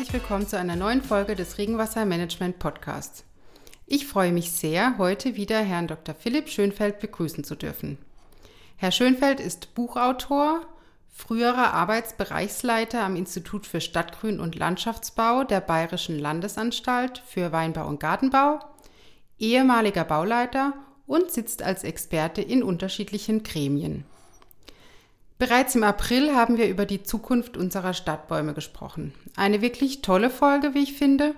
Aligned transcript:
herzlich 0.00 0.22
willkommen 0.22 0.48
zu 0.48 0.56
einer 0.56 0.76
neuen 0.76 1.02
Folge 1.02 1.34
des 1.34 1.58
Regenwassermanagement 1.58 2.58
Podcasts. 2.58 3.22
Ich 3.86 4.06
freue 4.06 4.32
mich 4.32 4.50
sehr, 4.50 4.96
heute 4.96 5.36
wieder 5.36 5.60
Herrn 5.60 5.88
Dr. 5.88 6.14
Philipp 6.14 6.48
Schönfeld 6.48 7.00
begrüßen 7.00 7.44
zu 7.44 7.54
dürfen. 7.54 7.98
Herr 8.78 8.92
Schönfeld 8.92 9.40
ist 9.40 9.74
Buchautor, 9.74 10.62
früherer 11.12 11.74
Arbeitsbereichsleiter 11.74 13.02
am 13.02 13.14
Institut 13.14 13.66
für 13.66 13.82
Stadtgrün 13.82 14.40
und 14.40 14.56
Landschaftsbau 14.56 15.44
der 15.44 15.60
Bayerischen 15.60 16.18
Landesanstalt 16.18 17.22
für 17.26 17.52
Weinbau 17.52 17.86
und 17.86 18.00
Gartenbau, 18.00 18.60
ehemaliger 19.38 20.04
Bauleiter 20.04 20.72
und 21.06 21.30
sitzt 21.30 21.62
als 21.62 21.84
Experte 21.84 22.40
in 22.40 22.62
unterschiedlichen 22.62 23.42
Gremien. 23.42 24.06
Bereits 25.40 25.74
im 25.74 25.84
April 25.84 26.36
haben 26.36 26.58
wir 26.58 26.68
über 26.68 26.84
die 26.84 27.02
Zukunft 27.02 27.56
unserer 27.56 27.94
Stadtbäume 27.94 28.52
gesprochen. 28.52 29.14
Eine 29.36 29.62
wirklich 29.62 30.02
tolle 30.02 30.28
Folge, 30.28 30.74
wie 30.74 30.82
ich 30.82 30.92
finde. 30.92 31.34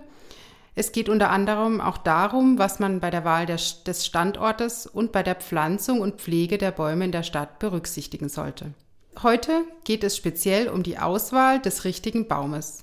Es 0.74 0.90
geht 0.90 1.08
unter 1.08 1.30
anderem 1.30 1.80
auch 1.80 1.98
darum, 1.98 2.58
was 2.58 2.80
man 2.80 2.98
bei 2.98 3.10
der 3.10 3.24
Wahl 3.24 3.46
des 3.46 4.04
Standortes 4.04 4.88
und 4.88 5.12
bei 5.12 5.22
der 5.22 5.36
Pflanzung 5.36 6.00
und 6.00 6.20
Pflege 6.20 6.58
der 6.58 6.72
Bäume 6.72 7.04
in 7.04 7.12
der 7.12 7.22
Stadt 7.22 7.60
berücksichtigen 7.60 8.28
sollte. 8.28 8.74
Heute 9.22 9.52
geht 9.84 10.02
es 10.02 10.16
speziell 10.16 10.68
um 10.68 10.82
die 10.82 10.98
Auswahl 10.98 11.60
des 11.60 11.84
richtigen 11.84 12.26
Baumes. 12.26 12.82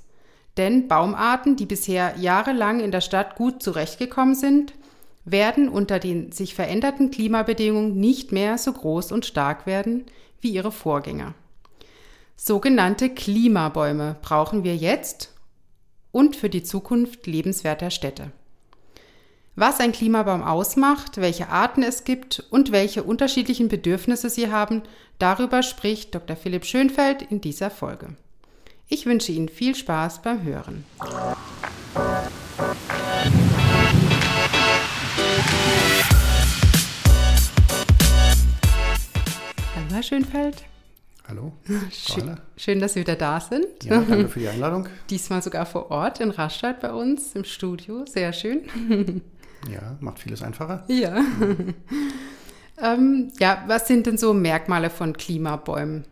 Denn 0.56 0.88
Baumarten, 0.88 1.58
die 1.58 1.66
bisher 1.66 2.14
jahrelang 2.18 2.80
in 2.80 2.92
der 2.92 3.02
Stadt 3.02 3.36
gut 3.36 3.62
zurechtgekommen 3.62 4.36
sind, 4.36 4.74
werden 5.26 5.68
unter 5.68 6.00
den 6.00 6.32
sich 6.32 6.56
veränderten 6.56 7.12
Klimabedingungen 7.12 8.00
nicht 8.00 8.32
mehr 8.32 8.58
so 8.58 8.72
groß 8.72 9.12
und 9.12 9.26
stark 9.26 9.66
werden 9.66 10.06
wie 10.42 10.52
ihre 10.52 10.72
Vorgänger. 10.72 11.34
Sogenannte 12.36 13.10
Klimabäume 13.10 14.16
brauchen 14.22 14.64
wir 14.64 14.76
jetzt 14.76 15.34
und 16.12 16.36
für 16.36 16.50
die 16.50 16.64
Zukunft 16.64 17.28
lebenswerter 17.28 17.92
Städte. 17.92 18.32
Was 19.56 19.82
ein 19.82 19.92
Klimabaum 19.92 20.42
ausmacht, 20.42 21.18
welche 21.18 21.50
Arten 21.50 21.84
es 21.84 22.06
gibt 22.06 22.46
und 22.50 22.72
welche 22.72 23.04
unterschiedlichen 23.04 23.68
Bedürfnisse 23.68 24.30
sie 24.30 24.50
haben, 24.50 24.84
darüber 25.18 25.64
spricht 25.64 26.16
Dr. 26.16 26.38
Philipp 26.38 26.64
Schönfeld 26.64 27.22
in 27.24 27.42
dieser 27.42 27.70
Folge. 27.70 28.16
Ich 28.88 29.06
wünsche 29.06 29.34
Ihnen 29.34 29.50
viel 29.50 29.76
Spaß 29.76 30.22
beim 30.22 30.44
Hören. 30.44 30.86
Schönfeld. 40.10 40.64
Hallo. 41.28 41.54
Schön, 41.92 42.36
schön, 42.58 42.80
dass 42.80 42.96
Sie 42.96 43.02
wieder 43.02 43.16
da 43.16 43.40
sind. 43.40 43.68
Ja, 43.84 44.02
danke 44.02 44.28
für 44.28 44.40
die 44.40 44.48
Einladung. 44.50 44.88
Diesmal 45.12 45.44
sogar 45.44 45.68
vor 45.68 45.92
Ort 45.92 46.20
in 46.20 46.32
Rastatt 46.32 46.80
bei 46.80 46.92
uns 46.92 47.36
im 47.36 47.44
Studio. 47.44 48.06
Sehr 48.08 48.34
schön. 48.34 48.64
Ja, 49.70 49.98
macht 50.00 50.20
vieles 50.20 50.42
einfacher. 50.42 50.86
Ja. 50.88 51.18
ähm, 52.82 53.30
ja, 53.40 53.66
was 53.68 53.90
sind 53.90 54.06
denn 54.06 54.18
so 54.18 54.34
Merkmale 54.34 54.90
von 54.90 55.12
Klimabäumen? 55.12 56.06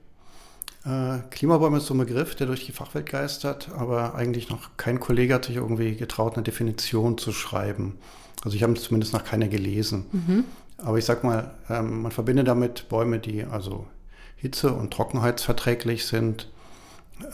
Äh, 0.83 1.19
Klimabäume 1.29 1.77
ist 1.77 1.85
so 1.85 1.93
ein 1.93 1.99
Begriff, 1.99 2.35
der 2.35 2.47
durch 2.47 2.65
die 2.65 2.73
Fachwelt 2.73 3.05
geistert, 3.05 3.69
aber 3.73 4.15
eigentlich 4.15 4.49
noch 4.49 4.75
kein 4.75 4.99
Kollege 4.99 5.33
hat 5.33 5.45
sich 5.45 5.55
irgendwie 5.55 5.95
getraut, 5.95 6.33
eine 6.33 6.43
Definition 6.43 7.17
zu 7.17 7.31
schreiben. 7.31 7.97
Also 8.43 8.57
ich 8.57 8.63
habe 8.63 8.73
zumindest 8.73 9.13
noch 9.13 9.23
keine 9.23 9.47
gelesen. 9.47 10.07
Mhm. 10.11 10.43
Aber 10.77 10.97
ich 10.97 11.05
sag 11.05 11.23
mal, 11.23 11.51
ähm, 11.69 12.03
man 12.03 12.11
verbindet 12.11 12.47
damit 12.47 12.87
Bäume, 12.89 13.19
die 13.19 13.43
also 13.43 13.87
hitze- 14.35 14.73
und 14.73 14.93
trockenheitsverträglich 14.93 16.05
sind, 16.05 16.49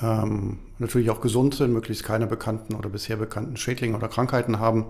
ähm, 0.02 0.60
natürlich 0.80 1.10
auch 1.10 1.22
gesund 1.22 1.56
sind, 1.56 1.74
möglichst 1.74 2.04
keine 2.04 2.28
bekannten 2.28 2.76
oder 2.76 2.90
bisher 2.90 3.18
bekannten 3.18 3.58
Schädlinge 3.58 3.98
oder 3.98 4.08
Krankheiten 4.08 4.60
haben. 4.60 4.86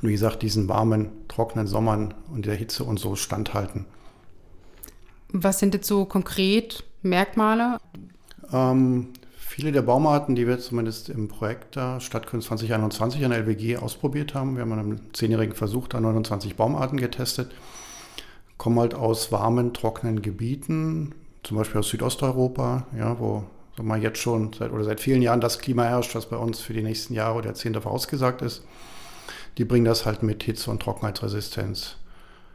Und 0.00 0.08
wie 0.08 0.12
gesagt, 0.12 0.42
diesen 0.42 0.68
warmen, 0.68 1.10
trockenen 1.28 1.66
Sommern 1.66 2.14
und 2.32 2.46
der 2.46 2.54
Hitze 2.54 2.84
und 2.84 2.98
so 2.98 3.16
standhalten. 3.16 3.86
Was 5.28 5.58
sind 5.58 5.74
jetzt 5.74 5.86
so 5.86 6.04
konkret 6.04 6.84
Merkmale? 7.02 7.78
Ähm, 8.52 9.08
viele 9.52 9.70
der 9.70 9.82
Baumarten, 9.82 10.34
die 10.34 10.46
wir 10.46 10.58
zumindest 10.58 11.10
im 11.10 11.28
Projekt 11.28 11.76
da 11.76 12.00
Stadtgrün 12.00 12.40
2021 12.40 13.22
an 13.22 13.32
der 13.32 13.40
LWG 13.40 13.76
ausprobiert 13.76 14.34
haben, 14.34 14.54
wir 14.54 14.62
haben 14.62 14.72
in 14.72 14.78
einem 14.78 15.00
zehnjährigen 15.12 15.54
Versuch 15.54 15.88
da 15.88 16.00
29 16.00 16.56
Baumarten 16.56 16.98
getestet, 16.98 17.52
kommen 18.56 18.80
halt 18.80 18.94
aus 18.94 19.30
warmen, 19.30 19.74
trockenen 19.74 20.22
Gebieten, 20.22 21.14
zum 21.42 21.58
Beispiel 21.58 21.80
aus 21.80 21.90
Südosteuropa, 21.90 22.86
ja, 22.96 23.18
wo 23.20 23.44
sagen 23.76 23.88
wir, 23.88 23.98
jetzt 23.98 24.18
schon 24.18 24.54
seit, 24.54 24.72
oder 24.72 24.84
seit 24.84 25.00
vielen 25.00 25.20
Jahren 25.20 25.42
das 25.42 25.58
Klima 25.58 25.84
herrscht, 25.84 26.14
was 26.14 26.26
bei 26.26 26.36
uns 26.36 26.60
für 26.60 26.72
die 26.72 26.82
nächsten 26.82 27.12
Jahre 27.12 27.36
oder 27.36 27.46
Jahrzehnte 27.48 27.82
vorausgesagt 27.82 28.40
ist. 28.40 28.64
Die 29.58 29.66
bringen 29.66 29.84
das 29.84 30.06
halt 30.06 30.22
mit 30.22 30.42
Hitze- 30.44 30.70
und 30.70 30.80
Trockenheitsresistenz. 30.80 31.96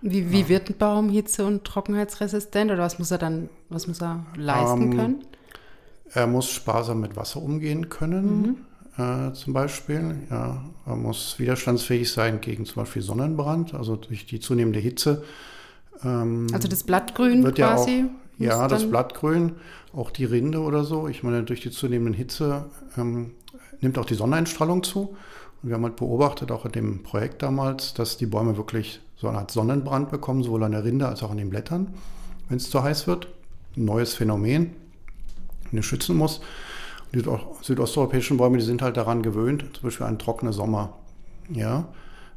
Wie, 0.01 0.31
wie 0.31 0.41
ja. 0.41 0.49
wird 0.49 0.69
ein 0.69 0.77
Baum 0.77 1.09
hitze- 1.09 1.45
und 1.45 1.63
trockenheitsresistent 1.63 2.71
oder 2.71 2.81
was 2.81 2.97
muss 2.97 3.11
er 3.11 3.19
dann, 3.19 3.49
was 3.69 3.87
muss 3.87 4.01
er 4.01 4.25
leisten 4.35 4.91
ähm, 4.91 4.97
können? 4.97 5.25
Er 6.13 6.27
muss 6.27 6.49
sparsam 6.49 7.01
mit 7.01 7.15
Wasser 7.15 7.41
umgehen 7.41 7.89
können, 7.89 8.57
mhm. 8.97 9.03
äh, 9.03 9.33
zum 9.33 9.53
Beispiel. 9.53 10.15
Ja, 10.29 10.63
er 10.85 10.95
muss 10.95 11.37
widerstandsfähig 11.37 12.11
sein 12.11 12.41
gegen 12.41 12.65
zum 12.65 12.83
Beispiel 12.83 13.01
Sonnenbrand, 13.01 13.73
also 13.73 13.95
durch 13.95 14.25
die 14.25 14.39
zunehmende 14.39 14.79
Hitze. 14.79 15.23
Ähm, 16.03 16.47
also 16.53 16.67
das 16.67 16.83
Blattgrün 16.83 17.43
wird 17.43 17.55
quasi? 17.57 18.05
Ja, 18.37 18.55
auch, 18.55 18.61
ja 18.61 18.67
das 18.67 18.89
Blattgrün, 18.89 19.53
auch 19.93 20.11
die 20.11 20.25
Rinde 20.25 20.61
oder 20.61 20.83
so. 20.83 21.07
Ich 21.07 21.23
meine, 21.23 21.43
durch 21.43 21.61
die 21.61 21.71
zunehmende 21.71 22.17
Hitze 22.17 22.65
ähm, 22.97 23.31
nimmt 23.81 23.97
auch 23.97 24.05
die 24.05 24.15
Sonneneinstrahlung 24.15 24.83
zu. 24.83 25.15
Und 25.61 25.69
wir 25.69 25.75
haben 25.75 25.83
halt 25.83 25.95
beobachtet, 25.95 26.51
auch 26.51 26.65
in 26.65 26.71
dem 26.71 27.03
Projekt 27.03 27.41
damals, 27.41 27.93
dass 27.93 28.17
die 28.17 28.27
Bäume 28.27 28.57
wirklich 28.57 29.01
so 29.15 29.27
eine 29.27 29.39
Art 29.39 29.51
Sonnenbrand 29.51 30.11
bekommen, 30.11 30.43
sowohl 30.43 30.63
an 30.63 30.71
der 30.71 30.83
Rinde 30.83 31.07
als 31.07 31.23
auch 31.23 31.31
an 31.31 31.37
den 31.37 31.49
Blättern, 31.49 31.93
wenn 32.47 32.57
es 32.57 32.69
zu 32.69 32.83
heiß 32.83 33.07
wird. 33.07 33.27
Ein 33.75 33.85
neues 33.85 34.13
Phänomen, 34.13 34.75
den 35.71 35.83
schützen 35.83 36.15
muss. 36.15 36.41
Die 37.13 37.23
südosteuropäischen 37.61 38.37
Bäume, 38.37 38.57
die 38.57 38.63
sind 38.63 38.81
halt 38.81 38.97
daran 38.97 39.23
gewöhnt, 39.23 39.63
zum 39.73 39.83
Beispiel 39.83 40.05
an 40.05 40.19
trockene 40.19 40.53
Sommer. 40.53 40.97
Ja, 41.49 41.87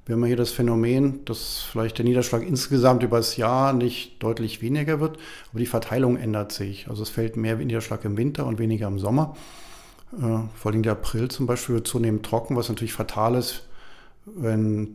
wir 0.07 0.17
haben 0.17 0.25
hier 0.25 0.37
das 0.37 0.51
Phänomen, 0.51 1.25
dass 1.25 1.59
vielleicht 1.59 1.99
der 1.99 2.05
Niederschlag 2.05 2.43
insgesamt 2.43 3.03
über 3.03 3.19
das 3.19 3.37
Jahr 3.37 3.73
nicht 3.73 4.23
deutlich 4.23 4.63
weniger 4.63 5.01
wird, 5.01 5.19
aber 5.51 5.61
die 5.61 5.67
Verteilung 5.67 6.17
ändert 6.17 6.53
sich. 6.53 6.89
Also 6.89 7.03
es 7.03 7.11
fällt 7.11 7.37
mehr 7.37 7.57
Niederschlag 7.57 8.05
im 8.05 8.17
Winter 8.17 8.47
und 8.47 8.59
weniger 8.59 8.89
im 8.89 8.99
Sommer. 8.99 9.37
Äh, 10.13 10.39
vor 10.55 10.73
allem 10.73 10.83
der 10.83 10.93
April 10.93 11.29
zum 11.29 11.47
Beispiel 11.47 11.77
wird 11.77 11.87
zunehmend 11.87 12.25
trocken, 12.25 12.57
was 12.57 12.69
natürlich 12.69 12.93
fatal 12.93 13.35
ist, 13.35 13.63
wenn 14.27 14.95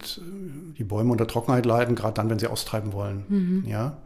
die 0.77 0.83
Bäume 0.83 1.11
unter 1.11 1.27
Trockenheit 1.27 1.65
leiden, 1.65 1.95
gerade 1.95 2.15
dann, 2.15 2.29
wenn 2.29 2.39
sie 2.39 2.47
austreiben 2.47 2.93
wollen. 2.93 3.25
Mhm. 3.27 3.63
Ja. 3.67 3.97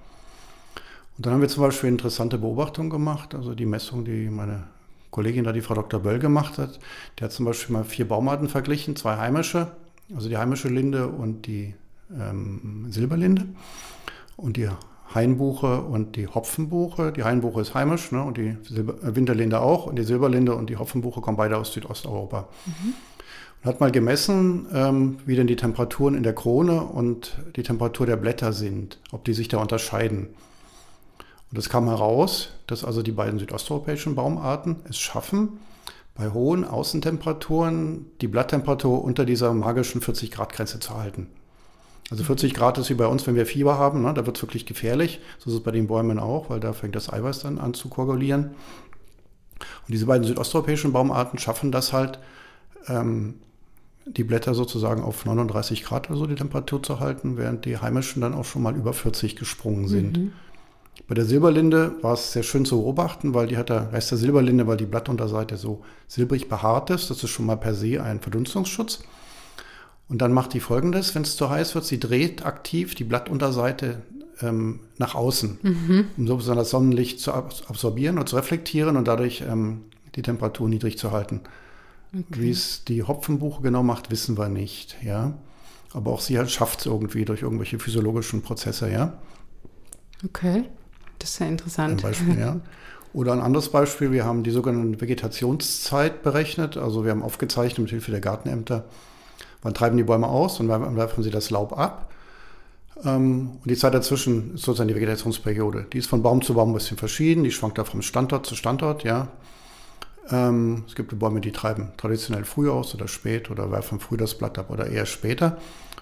Und 1.20 1.26
dann 1.26 1.34
haben 1.34 1.42
wir 1.42 1.50
zum 1.50 1.64
Beispiel 1.64 1.90
interessante 1.90 2.38
Beobachtungen 2.38 2.90
gemacht, 2.90 3.36
also 3.36 3.54
die 3.54 3.66
Messung, 3.66 4.06
die 4.06 4.30
meine 4.30 4.68
Kollegin 5.12 5.44
da, 5.44 5.52
die 5.52 5.60
Frau 5.60 5.74
Dr. 5.74 6.00
Böll 6.00 6.18
gemacht 6.18 6.58
hat. 6.58 6.80
Der 7.20 7.26
hat 7.26 7.34
zum 7.34 7.46
Beispiel 7.46 7.76
mal 7.76 7.84
vier 7.84 8.08
Baumarten 8.08 8.48
verglichen, 8.48 8.96
zwei 8.96 9.18
heimische, 9.18 9.74
also 10.16 10.30
die 10.30 10.38
heimische 10.38 10.70
Linde 10.70 11.10
und 11.10 11.46
die 11.46 11.76
ähm, 12.18 12.86
Silberlinde. 12.90 13.48
Und 14.38 14.56
die 14.56 14.70
Hainbuche 15.14 15.82
und 15.82 16.16
die 16.16 16.26
Hopfenbuche. 16.26 17.12
Die 17.12 17.26
Hainbuche 17.26 17.60
ist 17.60 17.74
heimisch 17.74 18.14
ne, 18.14 18.24
und 18.24 18.38
die 18.38 18.56
Silber 18.64 19.04
äh, 19.04 19.14
Winterlinde 19.14 19.60
auch. 19.60 19.88
Und 19.88 19.98
die 20.00 20.04
Silberlinde 20.04 20.56
und 20.56 20.70
die 20.70 20.78
Hopfenbuche 20.78 21.20
kommen 21.20 21.36
beide 21.36 21.58
aus 21.58 21.74
Südosteuropa. 21.74 22.48
Mhm. 22.66 22.94
Und 23.62 23.66
hat 23.66 23.82
mal 23.82 23.92
gemessen, 23.92 24.68
ähm, 24.74 25.18
wie 25.26 25.36
denn 25.36 25.48
die 25.48 25.58
Temperaturen 25.58 26.16
in 26.16 26.24
der 26.24 26.34
Krone 26.34 26.82
und 26.82 27.40
die 27.58 27.64
Temperatur 27.64 28.06
der 28.06 28.16
Blätter 28.16 28.54
sind, 28.54 29.02
ob 29.12 29.26
die 29.26 29.34
sich 29.34 29.50
da 29.50 29.58
unterscheiden. 29.58 30.30
Und 31.52 31.58
es 31.58 31.70
kam 31.70 31.88
heraus, 31.88 32.50
dass 32.68 32.84
also 32.84 33.02
die 33.02 33.12
beiden 33.12 33.40
südosteuropäischen 33.40 34.16
Baumarten 34.16 34.78
es 34.88 34.98
schaffen, 34.98 35.60
bei 36.16 36.30
hohen 36.32 36.66
Außentemperaturen 36.66 38.06
die 38.22 38.28
Blatttemperatur 38.28 39.04
unter 39.04 39.26
dieser 39.26 39.54
magischen 39.54 40.02
40 40.02 40.32
Grad 40.32 40.54
Grenze 40.54 40.80
zu 40.80 40.96
halten. 40.96 41.28
Also 42.12 42.24
40 42.24 42.54
Grad 42.54 42.78
ist 42.78 42.90
wie 42.90 42.96
bei 42.96 43.06
uns, 43.06 43.26
wenn 43.28 43.36
wir 43.36 43.46
Fieber 43.46 43.78
haben, 43.78 44.02
ne? 44.02 44.14
da 44.14 44.26
wird 44.26 44.36
es 44.36 44.44
wirklich 44.44 44.66
gefährlich. 44.66 45.22
So 45.38 45.50
ist 45.50 45.58
es 45.58 45.64
bei 45.64 45.72
den 45.72 45.88
Bäumen 45.88 46.20
auch, 46.20 46.50
weil 46.50 46.60
da 46.60 46.74
fängt 46.74 46.96
das 46.96 47.12
Eiweiß 47.12 47.40
dann 47.40 47.60
an 47.60 47.74
zu 47.74 47.88
koagulieren. 47.88 48.46
Und 49.60 49.94
diese 49.94 50.08
beiden 50.08 50.26
südosteuropäischen 50.26 50.92
Baumarten 50.92 51.40
schaffen 51.40 51.72
das 51.72 51.94
halt, 51.94 52.20
ähm, 52.88 53.36
die 54.06 54.24
Blätter 54.24 54.56
sozusagen 54.56 55.04
auf 55.04 55.26
39 55.26 55.84
Grad 55.84 56.10
oder 56.10 56.18
so 56.18 56.26
die 56.26 56.36
Temperatur 56.36 56.82
zu 56.82 57.00
halten, 57.00 57.38
während 57.38 57.66
die 57.66 57.78
heimischen 57.78 58.22
dann 58.22 58.34
auch 58.34 58.46
schon 58.46 58.64
mal 58.64 58.76
über 58.76 58.94
40 58.94 59.36
gesprungen 59.36 59.88
sind. 59.88 60.18
Mhm. 60.18 60.32
Bei 61.08 61.16
der 61.16 61.26
Silberlinde 61.26 61.96
war 62.02 62.14
es 62.14 62.34
sehr 62.34 62.44
schön 62.44 62.66
zu 62.66 62.82
beobachten, 62.82 63.34
weil 63.34 63.48
die 63.48 63.58
hat 63.58 63.70
der 63.70 63.92
Rest 63.92 64.12
der 64.12 64.18
Silberlinde, 64.18 64.68
weil 64.68 64.78
die 64.78 64.86
Blattunterseite 64.86 65.58
so 65.58 65.82
silbrig 66.08 66.50
behaart 66.50 66.90
ist. 66.92 67.10
Das 67.10 67.24
ist 67.24 67.30
schon 67.30 67.46
mal 67.46 67.58
per 67.58 67.74
se 67.74 68.04
ein 68.04 68.20
Verdunstungsschutz. 68.20 69.00
Und 70.08 70.22
dann 70.22 70.34
macht 70.34 70.54
die 70.54 70.60
folgendes, 70.60 71.14
wenn 71.16 71.22
es 71.22 71.36
zu 71.36 71.50
heiß 71.50 71.76
wird, 71.76 71.86
sie 71.86 72.00
dreht 72.00 72.46
aktiv 72.46 72.96
die 72.96 73.04
Blattunterseite 73.04 74.02
ähm, 74.42 74.80
nach 74.98 75.16
außen, 75.16 75.60
mhm. 75.62 76.06
um 76.18 76.28
sozusagen 76.28 76.58
das 76.58 76.72
Sonnenlicht 76.72 77.20
zu 77.20 77.34
absorbieren 77.34 78.18
und 78.18 78.28
zu 78.28 78.36
reflektieren 78.36 78.98
und 78.98 79.08
dadurch 79.08 79.42
ähm, 79.48 79.82
die 80.16 80.22
Temperatur 80.22 80.68
niedrig 80.68 80.98
zu 80.98 81.12
halten. 81.12 81.42
Okay. 82.12 82.24
Wie 82.30 82.50
es 82.50 82.84
die 82.86 83.04
Hopfenbuche 83.04 83.62
genau 83.62 83.84
macht, 83.84 84.10
wissen 84.10 84.38
wir 84.38 84.50
nicht, 84.50 84.98
ja. 85.04 85.38
Aber 85.94 86.12
auch 86.12 86.22
sie 86.22 86.38
halt 86.38 86.50
schafft 86.50 86.82
es 86.82 86.86
irgendwie 86.88 87.26
durch 87.26 87.44
irgendwelche 87.44 87.78
physiologischen 87.78 88.42
Prozesse, 88.42 88.92
ja. 88.92 89.20
Okay, 90.26 90.66
das 91.20 91.32
ist 91.32 91.40
ja 91.40 91.48
interessant. 91.48 92.02
Beispiel, 92.02 92.40
ja. 92.40 92.58
Oder 93.14 93.34
ein 93.34 93.42
anderes 93.42 93.70
Beispiel, 93.70 94.12
wir 94.12 94.26
haben 94.26 94.44
die 94.44 94.52
sogenannte 94.52 95.02
Vegetationszeit 95.02 96.22
berechnet. 96.22 96.78
Also 96.78 97.04
wir 97.04 97.12
haben 97.12 97.24
aufgezeichnet 97.24 97.80
mit 97.80 97.90
Hilfe 97.90 98.12
der 98.12 98.22
Gartenämter, 98.22 98.86
wann 99.62 99.74
treiben 99.74 99.98
die 99.98 100.04
Bäume 100.04 100.28
aus 100.28 100.60
und 100.60 100.70
wann 100.70 100.96
werfen 100.96 101.24
sie 101.24 101.32
das 101.32 101.50
Laub 101.50 101.78
ab. 101.78 102.12
Ähm, 103.04 103.58
und 103.64 103.70
die 103.70 103.76
Zeit 103.76 103.94
dazwischen 103.94 104.56
ist 104.56 104.64
sozusagen 104.64 104.90
die 104.90 104.96
Vegetationsperiode. 104.96 105.88
Die 105.92 105.98
ist 105.98 106.08
von 106.08 106.22
Baum 106.22 106.42
zu 106.42 106.54
Baum 106.54 106.72
ein 106.72 106.74
bisschen 106.74 106.98
verschieden, 106.98 107.44
die 107.44 107.52
schwankt 107.52 107.78
da 107.78 107.84
vom 107.84 108.02
Standort 108.02 108.46
zu 108.46 108.56
Standort, 108.56 109.04
ja. 109.04 109.30
Ähm, 110.32 110.84
es 110.88 110.96
gibt 110.96 111.18
Bäume, 111.18 111.42
die 111.42 111.52
treiben 111.52 111.92
traditionell 111.98 112.46
früh 112.46 112.70
aus 112.70 112.94
oder 112.94 113.08
spät 113.08 113.50
oder 113.50 113.72
werfen 113.72 114.00
früh 114.00 114.18
das 114.18 114.38
Blatt 114.38 114.60
ab 114.60 114.70
oder 114.70 114.88
eher 114.88 115.06
später. 115.06 115.58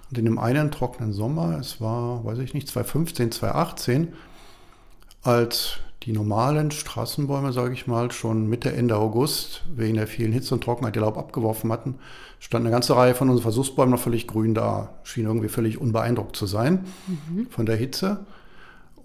Und 0.09 0.17
in 0.17 0.25
dem 0.25 0.39
einen 0.39 0.71
trockenen 0.71 1.13
Sommer, 1.13 1.57
es 1.59 1.79
war, 1.79 2.25
weiß 2.25 2.39
ich 2.39 2.53
nicht, 2.53 2.67
2015, 2.67 3.31
2018, 3.31 4.13
als 5.23 5.79
die 6.03 6.13
normalen 6.13 6.71
Straßenbäume, 6.71 7.51
sage 7.51 7.73
ich 7.73 7.85
mal, 7.85 8.11
schon 8.11 8.47
Mitte, 8.47 8.71
Ende 8.71 8.95
August 8.95 9.63
wegen 9.75 9.95
der 9.95 10.07
vielen 10.07 10.31
Hitze 10.31 10.53
und 10.53 10.63
Trockenheit 10.63 10.95
ihr 10.95 11.01
Laub 11.01 11.17
abgeworfen 11.17 11.71
hatten, 11.71 11.95
stand 12.39 12.63
eine 12.63 12.71
ganze 12.71 12.95
Reihe 12.95 13.13
von 13.13 13.29
unseren 13.29 13.43
Versuchsbäumen 13.43 13.91
noch 13.91 13.99
völlig 13.99 14.27
grün 14.27 14.53
da, 14.53 14.89
schien 15.03 15.25
irgendwie 15.25 15.49
völlig 15.49 15.81
unbeeindruckt 15.81 16.35
zu 16.35 16.45
sein 16.45 16.85
mhm. 17.07 17.47
von 17.49 17.65
der 17.65 17.75
Hitze 17.75 18.25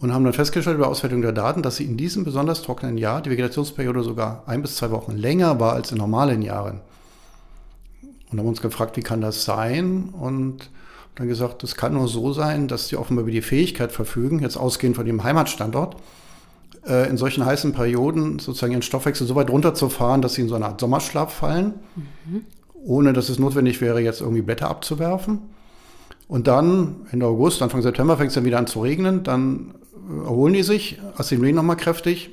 und 0.03 0.13
haben 0.13 0.25
dann 0.25 0.33
festgestellt 0.33 0.77
über 0.77 0.89
Auswertung 0.89 1.23
der 1.23 1.33
Daten, 1.33 1.63
dass 1.63 1.77
sie 1.77 1.85
in 1.85 1.97
diesem 1.97 2.25
besonders 2.25 2.63
trockenen 2.63 2.99
Jahr 2.99 3.23
die 3.23 3.31
Vegetationsperiode 3.31 4.03
sogar 4.03 4.43
ein 4.47 4.61
bis 4.61 4.77
zwei 4.77 4.91
Wochen 4.91 5.13
länger 5.13 5.61
war 5.61 5.75
als 5.75 5.93
in 5.93 5.99
normalen 5.99 6.43
Jahren. 6.43 6.81
Und 8.31 8.39
haben 8.39 8.49
uns 8.49 8.61
gefragt, 8.61 8.97
wie 8.97 9.03
kann 9.03 9.21
das 9.21 9.45
sein? 9.45 10.09
Und 10.09 10.71
dann 11.15 11.29
gesagt, 11.29 11.63
das 11.63 11.75
kann 11.75 11.95
nur 11.95 12.09
so 12.09 12.33
sein, 12.33 12.69
dass 12.69 12.89
die 12.89 12.97
offenbar 12.97 13.23
über 13.23 13.33
die 13.33 13.43
Fähigkeit 13.43 13.93
verfügen, 13.93 14.41
jetzt 14.41 14.57
ausgehend 14.57 14.97
von 14.97 15.07
dem 15.07 15.23
Heimatstandort, 15.23 15.97
äh, 16.87 17.09
in 17.09 17.17
solchen 17.17 17.45
heißen 17.45 17.73
Perioden 17.73 18.39
sozusagen 18.39 18.73
ihren 18.73 18.83
Stoffwechsel 18.83 19.27
so 19.27 19.35
weit 19.35 19.51
runterzufahren, 19.51 20.23
dass 20.23 20.35
sie 20.35 20.43
in 20.43 20.49
so 20.49 20.55
eine 20.55 20.67
Art 20.67 20.81
Sommerschlaf 20.81 21.33
fallen, 21.33 21.75
mhm. 22.25 22.47
ohne 22.85 23.13
dass 23.13 23.29
es 23.29 23.39
notwendig 23.39 23.81
wäre, 23.81 24.01
jetzt 24.01 24.21
irgendwie 24.21 24.43
Blätter 24.43 24.69
abzuwerfen. 24.69 25.41
Und 26.29 26.47
dann 26.47 27.07
Ende 27.11 27.27
August, 27.27 27.61
Anfang 27.63 27.83
September 27.83 28.17
fängt 28.17 28.29
es 28.29 28.35
dann 28.35 28.45
wieder 28.45 28.59
an 28.59 28.67
zu 28.67 28.81
regnen, 28.81 29.23
dann 29.23 29.75
erholen 30.25 30.55
die 30.55 30.63
sich, 30.63 30.99
assimilieren 31.17 31.57
nochmal 31.57 31.77
kräftig 31.77 32.31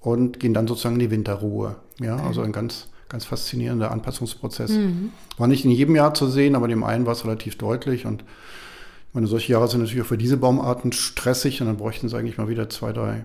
und 0.00 0.40
gehen 0.40 0.54
dann 0.54 0.66
sozusagen 0.66 0.94
in 0.94 1.00
die 1.00 1.10
Winterruhe. 1.10 1.76
Ja, 2.00 2.16
also 2.16 2.42
ein 2.42 2.52
ganz, 2.52 2.88
ganz 3.08 3.24
faszinierender 3.24 3.90
Anpassungsprozess. 3.90 4.70
Mhm. 4.70 5.12
War 5.36 5.46
nicht 5.46 5.64
in 5.64 5.70
jedem 5.70 5.96
Jahr 5.96 6.14
zu 6.14 6.28
sehen, 6.28 6.54
aber 6.54 6.68
dem 6.68 6.84
einen 6.84 7.06
war 7.06 7.12
es 7.12 7.24
relativ 7.24 7.56
deutlich 7.56 8.06
und 8.06 8.22
ich 8.22 9.14
meine, 9.14 9.26
solche 9.26 9.52
Jahre 9.52 9.68
sind 9.68 9.80
natürlich 9.80 10.02
auch 10.02 10.08
für 10.08 10.18
diese 10.18 10.36
Baumarten 10.36 10.92
stressig 10.92 11.60
und 11.60 11.66
dann 11.66 11.78
bräuchten 11.78 12.08
sie 12.08 12.16
eigentlich 12.16 12.36
mal 12.36 12.48
wieder 12.48 12.68
zwei, 12.68 12.92
drei 12.92 13.24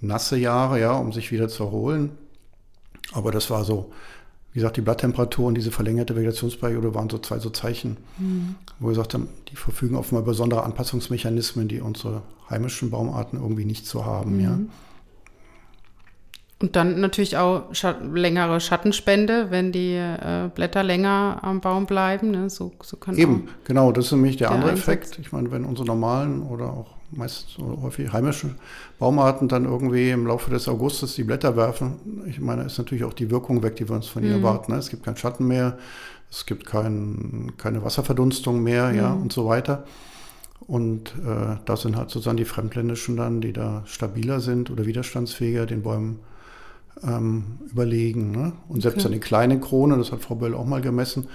nasse 0.00 0.36
Jahre, 0.36 0.80
ja, 0.80 0.92
um 0.92 1.12
sich 1.12 1.32
wieder 1.32 1.48
zu 1.48 1.64
erholen. 1.64 2.12
Aber 3.12 3.32
das 3.32 3.50
war 3.50 3.64
so, 3.64 3.92
wie 4.52 4.60
gesagt, 4.60 4.76
die 4.76 4.82
Blatttemperatur 4.82 5.46
und 5.46 5.54
diese 5.54 5.72
verlängerte 5.72 6.14
Vegetationsperiode 6.14 6.94
waren 6.94 7.10
so 7.10 7.18
zwei 7.18 7.40
so 7.40 7.50
Zeichen, 7.50 7.96
mhm. 8.18 8.54
wo 8.78 8.86
wir 8.86 8.90
gesagt 8.90 9.14
haben, 9.14 9.28
die 9.48 9.56
verfügen 9.56 9.96
offenbar 9.96 10.24
besondere 10.24 10.62
Anpassungsmechanismen, 10.62 11.66
die 11.66 11.80
unsere 11.80 12.22
heimischen 12.48 12.90
Baumarten 12.90 13.40
irgendwie 13.40 13.64
nicht 13.64 13.86
so 13.86 14.04
haben. 14.04 14.36
Mhm. 14.36 14.40
Ja. 14.40 14.58
Und 16.58 16.74
dann 16.74 17.00
natürlich 17.00 17.36
auch 17.36 17.74
Schat 17.74 17.98
längere 18.14 18.60
Schattenspende, 18.60 19.50
wenn 19.50 19.72
die 19.72 19.94
äh, 19.94 20.48
Blätter 20.54 20.82
länger 20.82 21.40
am 21.42 21.60
Baum 21.60 21.84
bleiben. 21.84 22.30
Ne? 22.30 22.48
So, 22.48 22.72
so 22.82 22.96
kann 22.96 23.16
Eben, 23.18 23.48
genau, 23.64 23.92
das 23.92 24.06
ist 24.06 24.12
nämlich 24.12 24.38
der, 24.38 24.48
der 24.48 24.54
andere 24.54 24.70
Einsatz. 24.70 24.88
Effekt. 24.88 25.18
Ich 25.18 25.32
meine, 25.32 25.50
wenn 25.50 25.66
unsere 25.66 25.86
normalen 25.86 26.42
oder 26.42 26.72
auch 26.72 26.96
meist 27.10 27.58
häufig 27.58 28.12
heimische 28.12 28.54
Baumarten 28.98 29.48
dann 29.48 29.64
irgendwie 29.64 30.10
im 30.10 30.26
Laufe 30.26 30.50
des 30.50 30.66
Augustes 30.66 31.14
die 31.14 31.24
Blätter 31.24 31.56
werfen, 31.56 32.24
ich 32.26 32.40
meine, 32.40 32.64
ist 32.64 32.78
natürlich 32.78 33.04
auch 33.04 33.12
die 33.12 33.30
Wirkung 33.30 33.62
weg, 33.62 33.76
die 33.76 33.88
wir 33.88 33.94
uns 33.94 34.08
von 34.08 34.22
ihnen 34.22 34.38
mhm. 34.38 34.44
erwarten. 34.44 34.72
Ne? 34.72 34.78
Es 34.78 34.88
gibt 34.88 35.04
keinen 35.04 35.18
Schatten 35.18 35.46
mehr, 35.46 35.76
es 36.30 36.46
gibt 36.46 36.64
kein, 36.64 37.52
keine 37.58 37.84
Wasserverdunstung 37.84 38.62
mehr, 38.62 38.88
mhm. 38.88 38.96
ja, 38.96 39.12
und 39.12 39.30
so 39.30 39.46
weiter. 39.46 39.84
Und 40.66 41.14
äh, 41.24 41.58
das 41.66 41.82
sind 41.82 41.96
halt 41.96 42.10
sozusagen 42.10 42.38
die 42.38 42.46
Fremdländischen 42.46 43.16
dann, 43.16 43.42
die 43.42 43.52
da 43.52 43.82
stabiler 43.84 44.40
sind 44.40 44.70
oder 44.70 44.86
widerstandsfähiger 44.86 45.66
den 45.66 45.82
Bäumen 45.82 46.18
ähm, 47.02 47.58
überlegen. 47.70 48.30
Ne? 48.30 48.52
Und 48.68 48.82
selbst 48.82 49.04
okay. 49.04 49.14
eine 49.14 49.20
kleine 49.20 49.60
Krone, 49.60 49.96
das 49.96 50.12
hat 50.12 50.20
Frau 50.20 50.34
Böll 50.34 50.54
auch 50.54 50.66
mal 50.66 50.80
gemessen, 50.80 51.28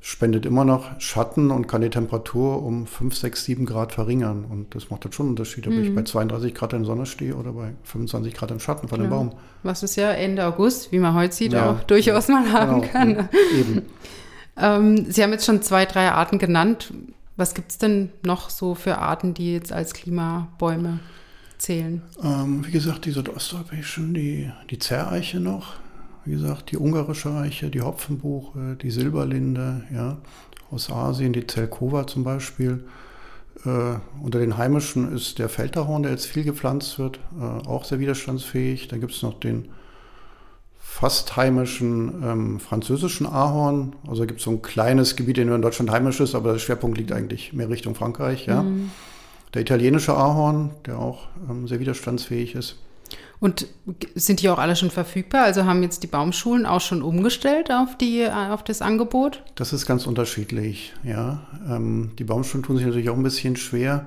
spendet 0.00 0.46
immer 0.46 0.64
noch 0.64 0.98
Schatten 0.98 1.50
und 1.50 1.68
kann 1.68 1.82
die 1.82 1.90
Temperatur 1.90 2.62
um 2.62 2.86
5, 2.86 3.14
6, 3.14 3.44
7 3.44 3.66
Grad 3.66 3.92
verringern. 3.92 4.46
Und 4.48 4.74
das 4.74 4.90
macht 4.90 5.04
dann 5.04 5.12
schon 5.12 5.26
einen 5.26 5.30
Unterschied, 5.30 5.66
ob 5.66 5.74
mhm. 5.74 5.82
ich 5.82 5.94
bei 5.94 6.02
32 6.02 6.54
Grad 6.54 6.72
in 6.72 6.80
der 6.80 6.86
Sonne 6.86 7.06
stehe 7.06 7.34
oder 7.34 7.52
bei 7.52 7.72
25 7.84 8.34
Grad 8.34 8.50
im 8.50 8.60
Schatten 8.60 8.88
von 8.88 8.98
Klar. 8.98 9.08
dem 9.08 9.10
Baum. 9.10 9.32
Was 9.62 9.82
es 9.82 9.96
ja 9.96 10.10
Ende 10.10 10.46
August, 10.46 10.90
wie 10.90 10.98
man 10.98 11.14
heute 11.14 11.34
sieht, 11.34 11.52
ja. 11.52 11.72
auch 11.72 11.82
durchaus 11.84 12.28
mal 12.28 12.50
haben 12.50 12.80
genau. 12.80 12.92
kann. 12.92 13.28
Eben. 13.58 13.82
ähm, 14.56 15.10
Sie 15.10 15.22
haben 15.22 15.32
jetzt 15.32 15.44
schon 15.44 15.60
zwei, 15.62 15.84
drei 15.84 16.10
Arten 16.10 16.38
genannt. 16.38 16.94
Was 17.36 17.54
gibt 17.54 17.70
es 17.70 17.78
denn 17.78 18.10
noch 18.24 18.48
so 18.48 18.74
für 18.74 18.98
Arten, 18.98 19.34
die 19.34 19.52
jetzt 19.52 19.72
als 19.72 19.92
Klimabäume 19.92 21.00
zählen? 21.60 22.02
Ähm, 22.22 22.66
wie 22.66 22.70
gesagt, 22.70 23.04
die 23.04 23.10
südosteuropäischen, 23.12 24.14
die, 24.14 24.50
die 24.70 24.78
Zerreiche 24.78 25.40
noch 25.40 25.74
wie 26.24 26.32
gesagt, 26.32 26.70
die 26.70 26.76
ungarische 26.76 27.30
Eiche, 27.32 27.70
die 27.70 27.80
Hopfenbuche, 27.80 28.76
die 28.80 28.90
Silberlinde, 28.90 29.84
ja, 29.92 30.18
aus 30.70 30.90
Asien, 30.90 31.32
die 31.32 31.46
Zelkova 31.46 32.06
zum 32.06 32.24
Beispiel. 32.24 32.84
Äh, 33.64 33.96
unter 34.22 34.38
den 34.38 34.56
heimischen 34.56 35.12
ist 35.14 35.38
der 35.38 35.48
Felterhorn, 35.48 36.02
der 36.02 36.12
jetzt 36.12 36.26
viel 36.26 36.44
gepflanzt 36.44 36.98
wird, 36.98 37.18
äh, 37.38 37.66
auch 37.66 37.84
sehr 37.84 38.00
widerstandsfähig. 38.00 38.88
Dann 38.88 39.00
gibt 39.00 39.12
es 39.12 39.22
noch 39.22 39.40
den 39.40 39.68
fast 40.78 41.36
heimischen 41.36 42.22
ähm, 42.22 42.60
französischen 42.60 43.26
Ahorn. 43.26 43.96
Also 44.06 44.26
gibt 44.26 44.40
es 44.40 44.44
so 44.44 44.50
ein 44.50 44.62
kleines 44.62 45.16
Gebiet, 45.16 45.38
in 45.38 45.48
dem 45.48 45.56
in 45.56 45.62
Deutschland 45.62 45.90
heimisch 45.90 46.20
ist, 46.20 46.34
aber 46.34 46.52
der 46.52 46.58
Schwerpunkt 46.58 46.98
liegt 46.98 47.12
eigentlich 47.12 47.52
mehr 47.52 47.68
Richtung 47.68 47.94
Frankreich. 47.94 48.46
Ja. 48.46 48.62
Mhm. 48.62 48.90
Der 49.54 49.62
italienische 49.62 50.14
Ahorn, 50.14 50.70
der 50.86 50.98
auch 50.98 51.28
ähm, 51.48 51.66
sehr 51.66 51.80
widerstandsfähig 51.80 52.54
ist. 52.54 52.76
Und 53.40 53.66
sind 54.14 54.42
die 54.42 54.50
auch 54.50 54.58
alle 54.58 54.76
schon 54.76 54.90
verfügbar? 54.90 55.44
Also 55.44 55.64
haben 55.64 55.82
jetzt 55.82 56.02
die 56.02 56.06
Baumschulen 56.06 56.66
auch 56.66 56.82
schon 56.82 57.02
umgestellt 57.02 57.70
auf, 57.72 57.96
die, 57.96 58.26
auf 58.28 58.62
das 58.62 58.82
Angebot? 58.82 59.42
Das 59.54 59.72
ist 59.72 59.86
ganz 59.86 60.06
unterschiedlich, 60.06 60.92
ja. 61.02 61.40
Ähm, 61.68 62.10
die 62.18 62.24
Baumschulen 62.24 62.62
tun 62.62 62.76
sich 62.76 62.84
natürlich 62.84 63.08
auch 63.08 63.16
ein 63.16 63.22
bisschen 63.22 63.56
schwer, 63.56 64.06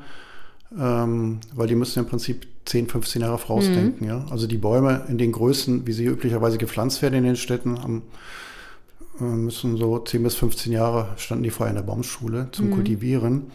ähm, 0.80 1.40
weil 1.56 1.68
die 1.68 1.76
müssen 1.76 2.00
im 2.00 2.06
Prinzip 2.06 2.48
10, 2.66 2.88
15 2.88 3.24
Jahre 3.24 3.40
vorausdenken, 3.40 4.06
mhm. 4.06 4.08
ja. 4.08 4.26
Also 4.30 4.46
die 4.46 4.58
Bäume 4.58 5.06
in 5.10 5.18
den 5.18 5.32
Größen, 5.32 5.88
wie 5.88 5.94
sie 5.94 6.06
üblicherweise 6.06 6.60
gepflanzt 6.60 7.02
werden 7.02 7.16
in 7.16 7.24
den 7.24 7.36
Städten, 7.36 7.82
haben, 7.82 8.04
äh, 9.20 9.24
müssen 9.24 9.78
so 9.78 9.98
10 9.98 10.22
bis 10.22 10.36
15 10.36 10.72
Jahre 10.72 11.10
standen 11.18 11.44
die 11.44 11.50
vorher 11.50 11.72
in 11.72 11.78
der 11.78 11.92
Baumschule 11.92 12.50
zum 12.52 12.68
mhm. 12.68 12.76
Kultivieren. 12.76 13.48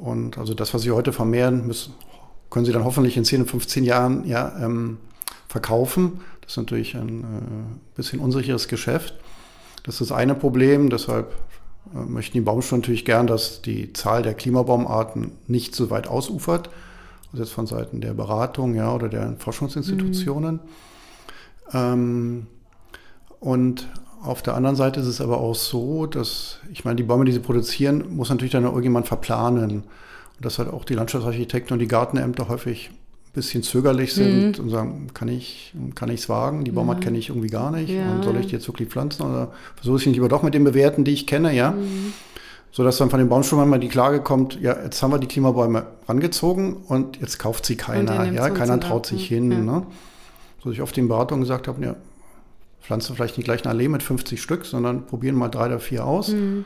Und 0.00 0.38
also 0.38 0.54
das, 0.54 0.74
was 0.74 0.82
sie 0.82 0.90
heute 0.90 1.12
vermehren, 1.12 1.66
müssen 1.66 1.94
können 2.50 2.64
sie 2.64 2.72
dann 2.72 2.84
hoffentlich 2.84 3.16
in 3.16 3.24
10 3.24 3.42
und 3.42 3.50
15 3.50 3.84
Jahren 3.84 4.26
ja, 4.26 4.52
ähm, 4.60 4.98
verkaufen. 5.48 6.20
Das 6.40 6.52
ist 6.52 6.56
natürlich 6.58 6.94
ein 6.94 7.20
äh, 7.20 7.96
bisschen 7.96 8.20
unsicheres 8.20 8.68
Geschäft. 8.68 9.14
Das 9.84 10.00
ist 10.00 10.10
das 10.10 10.16
eine 10.16 10.34
Problem. 10.34 10.90
Deshalb 10.90 11.34
äh, 11.94 11.98
möchten 11.98 12.34
die 12.34 12.40
Baumschulen 12.40 12.82
natürlich 12.82 13.04
gern, 13.04 13.26
dass 13.26 13.62
die 13.62 13.92
Zahl 13.92 14.22
der 14.22 14.34
Klimabaumarten 14.34 15.32
nicht 15.48 15.74
so 15.74 15.90
weit 15.90 16.06
ausufert. 16.06 16.70
Also 17.32 17.42
jetzt 17.42 17.52
von 17.52 17.66
Seiten 17.66 18.00
der 18.00 18.14
Beratung 18.14 18.74
ja, 18.74 18.94
oder 18.94 19.08
der 19.08 19.34
Forschungsinstitutionen. 19.38 20.54
Mhm. 20.54 21.72
Ähm, 21.74 22.46
und 23.40 23.88
auf 24.22 24.42
der 24.42 24.54
anderen 24.54 24.76
Seite 24.76 25.00
ist 25.00 25.06
es 25.06 25.20
aber 25.20 25.38
auch 25.38 25.54
so, 25.54 26.06
dass, 26.06 26.58
ich 26.72 26.84
meine, 26.84 26.96
die 26.96 27.02
Bäume, 27.02 27.24
die 27.24 27.32
sie 27.32 27.40
produzieren, 27.40 28.16
muss 28.16 28.30
natürlich 28.30 28.52
dann 28.52 28.64
irgendjemand 28.64 29.06
verplanen. 29.06 29.70
Und 29.70 29.84
dass 30.40 30.58
halt 30.58 30.72
auch 30.72 30.84
die 30.84 30.94
Landschaftsarchitekten 30.94 31.72
und 31.72 31.78
die 31.78 31.88
Gartenämter 31.88 32.48
häufig 32.48 32.90
ein 32.90 33.32
bisschen 33.32 33.62
zögerlich 33.62 34.12
sind 34.12 34.58
mhm. 34.58 34.64
und 34.64 34.70
sagen, 34.70 35.06
kann 35.14 35.28
ich 35.28 35.74
kann 35.94 36.10
es 36.10 36.28
wagen? 36.28 36.64
Die 36.64 36.72
Baumart 36.72 36.98
ja. 36.98 37.04
kenne 37.04 37.18
ich 37.18 37.28
irgendwie 37.28 37.48
gar 37.48 37.70
nicht. 37.70 37.90
Ja. 37.90 38.12
Und 38.12 38.24
soll 38.24 38.36
ich 38.36 38.46
die 38.46 38.52
jetzt 38.52 38.68
wirklich 38.68 38.88
pflanzen 38.88 39.22
oder 39.22 39.52
versuche 39.76 39.98
ich 39.98 40.06
nicht 40.06 40.16
lieber 40.16 40.28
doch 40.28 40.42
mit 40.42 40.54
den 40.54 40.64
Bewerten, 40.64 41.04
die 41.04 41.12
ich 41.12 41.26
kenne, 41.26 41.54
ja? 41.54 41.72
Mhm. 41.72 42.12
Sodass 42.72 42.98
dann 42.98 43.08
von 43.08 43.18
den 43.18 43.30
Baumschulen 43.30 43.68
mal 43.70 43.78
die 43.78 43.88
Klage 43.88 44.20
kommt, 44.20 44.60
ja, 44.60 44.76
jetzt 44.84 45.02
haben 45.02 45.10
wir 45.10 45.18
die 45.18 45.28
Klimabäume 45.28 45.86
rangezogen 46.06 46.76
und 46.88 47.18
jetzt 47.20 47.38
kauft 47.38 47.64
sie 47.64 47.76
keiner, 47.76 48.30
ja, 48.30 48.50
keiner 48.50 48.78
traut 48.80 49.06
sich 49.06 49.26
hin. 49.26 49.50
Ja. 49.50 49.58
Ne? 49.58 49.86
So 50.62 50.70
ich 50.70 50.82
oft 50.82 50.98
in 50.98 51.08
Beratungen 51.08 51.40
gesagt 51.40 51.68
habe, 51.68 51.82
ja, 51.82 51.96
pflanzen 52.80 53.16
vielleicht 53.16 53.36
nicht 53.36 53.46
gleich 53.46 53.64
eine 53.64 53.70
Allee 53.70 53.88
mit 53.88 54.02
50 54.02 54.40
Stück, 54.40 54.64
sondern 54.64 55.06
probieren 55.06 55.34
mal 55.34 55.48
drei 55.48 55.66
oder 55.66 55.80
vier 55.80 56.04
aus. 56.04 56.28
Mhm 56.28 56.64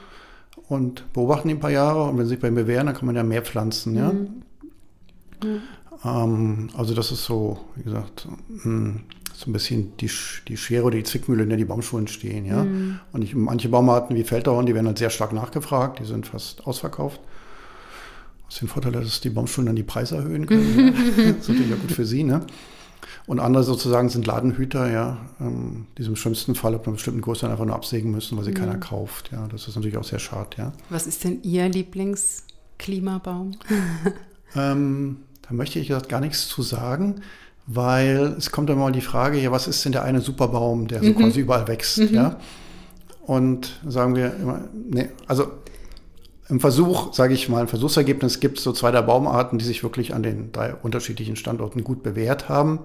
und 0.70 1.12
beobachten 1.12 1.48
die 1.48 1.54
ein 1.54 1.60
paar 1.60 1.70
Jahre 1.70 2.04
und 2.04 2.16
wenn 2.16 2.24
sie 2.24 2.30
sich 2.30 2.40
bei 2.40 2.48
ihm 2.48 2.54
bewähren, 2.54 2.86
dann 2.86 2.94
kann 2.94 3.06
man 3.06 3.16
ja 3.16 3.24
mehr 3.24 3.42
pflanzen. 3.42 3.96
Ja? 3.96 4.12
Mhm. 4.12 5.62
Ähm, 6.04 6.70
also 6.76 6.94
das 6.94 7.10
ist 7.10 7.24
so, 7.24 7.58
wie 7.74 7.82
gesagt, 7.82 8.28
hm, 8.62 9.00
so 9.34 9.50
ein 9.50 9.52
bisschen 9.52 9.96
die, 9.96 10.10
die 10.46 10.56
Schere 10.56 10.84
oder 10.84 10.96
die 10.96 11.02
Zwickmühle, 11.02 11.42
in 11.42 11.48
der 11.48 11.58
die 11.58 11.64
Baumschulen 11.64 12.06
stehen. 12.06 12.46
Ja? 12.46 12.64
Mhm. 12.64 13.00
Und 13.12 13.22
ich, 13.22 13.34
manche 13.34 13.68
Baumarten 13.68 14.14
wie 14.16 14.22
Feldhorn, 14.22 14.66
die 14.66 14.74
werden 14.74 14.86
halt 14.86 14.98
sehr 14.98 15.10
stark 15.10 15.32
nachgefragt, 15.32 15.98
die 15.98 16.04
sind 16.04 16.26
fast 16.26 16.66
ausverkauft. 16.66 17.20
Was 18.46 18.58
den 18.58 18.68
Vorteil 18.68 18.94
hat, 18.94 19.04
dass 19.04 19.20
die 19.20 19.30
Baumschulen 19.30 19.66
dann 19.66 19.76
die 19.76 19.82
Preise 19.82 20.16
erhöhen 20.16 20.46
können. 20.46 20.94
ja. 21.16 21.32
Das 21.32 21.42
ist 21.42 21.48
natürlich 21.48 21.70
ja 21.70 21.76
gut 21.76 21.92
für 21.92 22.04
sie. 22.04 22.22
Ne? 22.22 22.42
Und 23.26 23.40
andere 23.40 23.62
sozusagen 23.62 24.08
sind 24.08 24.26
Ladenhüter, 24.26 24.90
ja, 24.90 25.18
ähm, 25.40 25.86
die 25.96 26.04
im 26.04 26.16
schlimmsten 26.16 26.54
Fall 26.54 26.74
ab 26.74 26.86
einer 26.86 26.94
bestimmten 26.94 27.20
Größe 27.20 27.48
einfach 27.48 27.64
nur 27.64 27.74
absägen 27.74 28.10
müssen, 28.10 28.36
weil 28.36 28.44
sie 28.44 28.50
mhm. 28.50 28.54
keiner 28.56 28.76
kauft. 28.76 29.30
Ja, 29.32 29.46
das 29.48 29.68
ist 29.68 29.76
natürlich 29.76 29.96
auch 29.96 30.04
sehr 30.04 30.18
schade, 30.18 30.50
ja. 30.56 30.72
Was 30.88 31.06
ist 31.06 31.24
denn 31.24 31.42
Ihr 31.42 31.68
Lieblingsklimabaum? 31.68 33.52
ähm, 34.56 35.18
da 35.42 35.54
möchte 35.54 35.78
ich 35.78 35.88
gesagt 35.88 36.08
gar 36.08 36.20
nichts 36.20 36.48
zu 36.48 36.62
sagen, 36.62 37.22
weil 37.66 38.34
es 38.38 38.50
kommt 38.50 38.70
immer 38.70 38.80
mal 38.80 38.92
die 38.92 39.00
Frage, 39.00 39.40
ja, 39.40 39.52
was 39.52 39.68
ist 39.68 39.84
denn 39.84 39.92
der 39.92 40.02
eine 40.02 40.20
Superbaum, 40.20 40.88
der 40.88 41.02
so 41.02 41.10
mhm. 41.10 41.16
quasi 41.16 41.40
überall 41.40 41.68
wächst, 41.68 41.98
mhm. 41.98 42.14
ja? 42.14 42.40
Und 43.26 43.78
sagen 43.86 44.16
wir 44.16 44.34
immer, 44.34 44.64
nee, 44.74 45.08
also 45.28 45.52
im 46.50 46.60
Versuch, 46.60 47.14
sage 47.14 47.34
ich 47.34 47.48
mal, 47.48 47.62
ein 47.62 47.68
Versuchsergebnis 47.68 48.40
gibt 48.40 48.58
es 48.58 48.64
so 48.64 48.72
zwei 48.72 48.90
der 48.90 49.02
Baumarten, 49.02 49.58
die 49.58 49.64
sich 49.64 49.82
wirklich 49.82 50.14
an 50.14 50.22
den 50.22 50.52
drei 50.52 50.74
unterschiedlichen 50.74 51.36
Standorten 51.36 51.84
gut 51.84 52.02
bewährt 52.02 52.48
haben. 52.48 52.80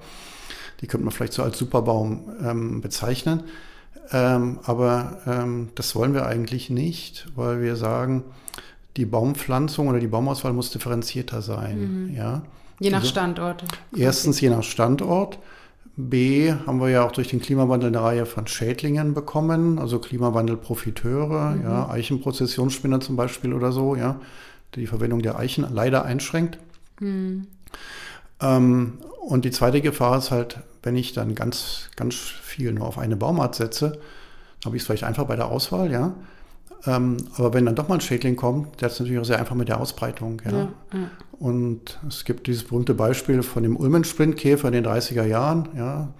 Die 0.81 0.87
könnte 0.87 1.05
man 1.05 1.11
vielleicht 1.11 1.33
so 1.33 1.43
als 1.43 1.57
Superbaum 1.57 2.29
ähm, 2.43 2.81
bezeichnen. 2.81 3.43
Ähm, 4.11 4.59
aber 4.63 5.17
ähm, 5.25 5.69
das 5.75 5.95
wollen 5.95 6.13
wir 6.13 6.27
eigentlich 6.27 6.69
nicht, 6.69 7.27
weil 7.35 7.61
wir 7.61 7.75
sagen, 7.75 8.23
die 8.97 9.05
Baumpflanzung 9.05 9.87
oder 9.87 9.99
die 9.99 10.07
Baumauswahl 10.07 10.53
muss 10.53 10.71
differenzierter 10.71 11.41
sein. 11.41 12.07
Mhm. 12.09 12.15
Ja? 12.15 12.43
Je 12.79 12.91
nach 12.91 12.99
also, 12.99 13.09
Standort. 13.09 13.63
Erstens 13.95 14.39
je 14.41 14.49
nach 14.49 14.63
Standort. 14.63 15.39
B 15.97 16.51
haben 16.51 16.81
wir 16.81 16.89
ja 16.89 17.05
auch 17.05 17.11
durch 17.11 17.29
den 17.29 17.41
Klimawandel 17.41 17.87
eine 17.87 18.01
Reihe 18.01 18.25
von 18.25 18.47
Schädlingen 18.47 19.13
bekommen, 19.13 19.79
also 19.79 19.99
Klimawandelprofiteure, 19.99 21.51
mhm. 21.51 21.63
ja, 21.63 21.89
Eichenprozessionsspinner 21.89 22.99
zum 22.99 23.15
Beispiel 23.15 23.53
oder 23.53 23.71
so, 23.71 23.95
ja, 23.95 24.19
die 24.73 24.81
die 24.81 24.87
Verwendung 24.87 25.21
der 25.21 25.39
Eichen 25.39 25.65
leider 25.71 26.03
einschränkt. 26.03 26.57
Mhm. 26.99 27.47
Ähm, 28.41 28.99
und 29.21 29.45
die 29.45 29.51
zweite 29.51 29.81
Gefahr 29.81 30.17
ist 30.17 30.31
halt, 30.31 30.59
wenn 30.83 30.95
ich 30.95 31.13
dann 31.13 31.33
ganz, 31.33 31.89
ganz 31.95 32.15
viel 32.15 32.73
nur 32.73 32.87
auf 32.87 32.97
eine 32.97 33.15
Baumart 33.15 33.55
setze, 33.55 33.99
habe 34.65 34.75
ich 34.75 34.83
es 34.83 34.87
vielleicht 34.87 35.03
einfach 35.03 35.25
bei 35.25 35.35
der 35.35 35.47
Auswahl, 35.47 35.91
ja. 35.91 36.13
Ähm, 36.85 37.17
aber 37.37 37.53
wenn 37.53 37.65
dann 37.65 37.75
doch 37.75 37.87
mal 37.87 37.95
ein 37.95 38.01
Schädling 38.01 38.35
kommt, 38.35 38.81
der 38.81 38.89
ist 38.89 38.99
natürlich 38.99 39.19
auch 39.19 39.25
sehr 39.25 39.39
einfach 39.39 39.55
mit 39.55 39.69
der 39.69 39.79
Ausbreitung. 39.79 40.41
Ja. 40.45 40.51
ja, 40.51 40.57
ja. 40.93 41.09
Und 41.39 41.99
es 42.07 42.25
gibt 42.25 42.47
dieses 42.47 42.63
berühmte 42.63 42.93
Beispiel 42.93 43.43
von 43.43 43.63
dem 43.63 43.75
Ulmen-Sprintkäfer 43.75 44.67
in 44.67 44.73
den 44.73 44.85
30er 44.85 45.25
Jahren. 45.25 45.69
Ja. 45.75 46.13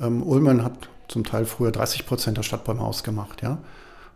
Ähm, 0.00 0.22
Ulmen 0.22 0.62
hat 0.62 0.88
zum 1.08 1.24
Teil 1.24 1.44
früher 1.44 1.72
30 1.72 2.06
Prozent 2.06 2.36
der 2.38 2.42
Stadtbäume 2.42 2.80
ausgemacht. 2.80 3.42
Ja. 3.42 3.58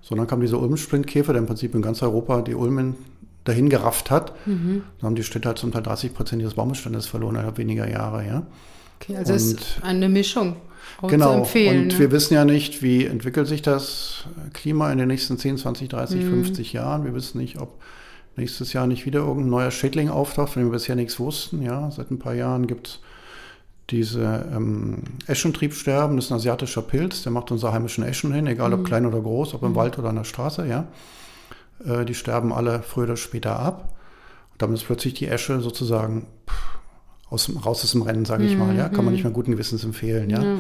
So, 0.00 0.14
dann 0.14 0.26
kam 0.26 0.40
dieser 0.40 0.60
Ulmen-Sprintkäfer, 0.60 1.32
der 1.32 1.40
im 1.40 1.46
Prinzip 1.46 1.74
in 1.74 1.82
ganz 1.82 2.02
Europa 2.02 2.42
die 2.42 2.54
Ulmen 2.54 2.96
dahin 3.44 3.68
gerafft 3.68 4.10
hat. 4.10 4.34
Mhm. 4.46 4.82
Dann 4.98 5.08
haben 5.08 5.14
die 5.14 5.24
Städte 5.24 5.48
halt 5.48 5.58
zum 5.58 5.72
Teil 5.72 5.82
30 5.82 6.14
Prozent 6.14 6.42
ihres 6.42 6.54
Baumbestandes 6.54 7.06
verloren 7.06 7.34
innerhalb 7.34 7.58
weniger 7.58 7.88
Jahre. 7.88 8.26
Ja. 8.26 8.46
Okay, 9.00 9.16
also 9.16 9.32
es 9.32 9.44
ist 9.44 9.80
eine 9.82 10.08
Mischung. 10.08 10.56
Genau, 11.08 11.42
und 11.42 11.54
ne? 11.54 11.98
wir 11.98 12.12
wissen 12.12 12.34
ja 12.34 12.44
nicht, 12.44 12.82
wie 12.82 13.06
entwickelt 13.06 13.48
sich 13.48 13.62
das 13.62 14.24
Klima 14.52 14.92
in 14.92 14.98
den 14.98 15.08
nächsten 15.08 15.38
10, 15.38 15.58
20, 15.58 15.88
30, 15.88 16.24
mhm. 16.24 16.44
50 16.44 16.72
Jahren. 16.72 17.04
Wir 17.04 17.14
wissen 17.14 17.38
nicht, 17.38 17.60
ob 17.60 17.80
nächstes 18.36 18.72
Jahr 18.72 18.86
nicht 18.86 19.06
wieder 19.06 19.20
irgendein 19.20 19.50
neuer 19.50 19.70
Schädling 19.70 20.08
auftaucht, 20.08 20.52
von 20.52 20.62
dem 20.62 20.68
wir 20.68 20.72
bisher 20.72 20.96
nichts 20.96 21.18
wussten. 21.20 21.62
Ja, 21.62 21.90
seit 21.90 22.10
ein 22.10 22.18
paar 22.18 22.34
Jahren 22.34 22.66
gibt 22.66 22.88
es 22.88 23.00
diese 23.90 24.46
ähm, 24.54 25.02
Eschentriebsterben, 25.26 26.16
das 26.16 26.26
ist 26.26 26.30
ein 26.30 26.36
asiatischer 26.36 26.82
Pilz, 26.82 27.22
der 27.22 27.32
macht 27.32 27.50
unsere 27.50 27.72
heimischen 27.72 28.04
Eschen 28.04 28.32
hin, 28.32 28.46
egal 28.46 28.72
ob 28.72 28.80
mhm. 28.80 28.84
klein 28.84 29.06
oder 29.06 29.20
groß, 29.20 29.54
ob 29.54 29.62
im 29.62 29.70
mhm. 29.70 29.76
Wald 29.76 29.98
oder 29.98 30.08
an 30.08 30.16
der 30.16 30.24
Straße, 30.24 30.66
ja. 30.66 30.86
Äh, 31.84 32.04
die 32.04 32.14
sterben 32.14 32.52
alle 32.52 32.82
früher 32.82 33.04
oder 33.04 33.16
später 33.16 33.58
ab. 33.58 33.96
Und 34.52 34.62
damit 34.62 34.78
ist 34.78 34.86
plötzlich 34.86 35.14
die 35.14 35.28
Esche 35.28 35.60
sozusagen 35.60 36.26
pff, 36.48 36.78
aus, 37.28 37.50
raus 37.64 37.82
aus 37.82 37.92
dem 37.92 38.02
Rennen, 38.02 38.24
sage 38.24 38.44
ich 38.44 38.56
mal. 38.56 38.76
Ja? 38.76 38.88
Kann 38.88 38.98
man 38.98 39.06
mhm. 39.06 39.12
nicht 39.12 39.24
mehr 39.24 39.32
guten 39.32 39.52
Gewissens 39.52 39.84
empfehlen. 39.84 40.30
Ja? 40.30 40.42
ja. 40.42 40.58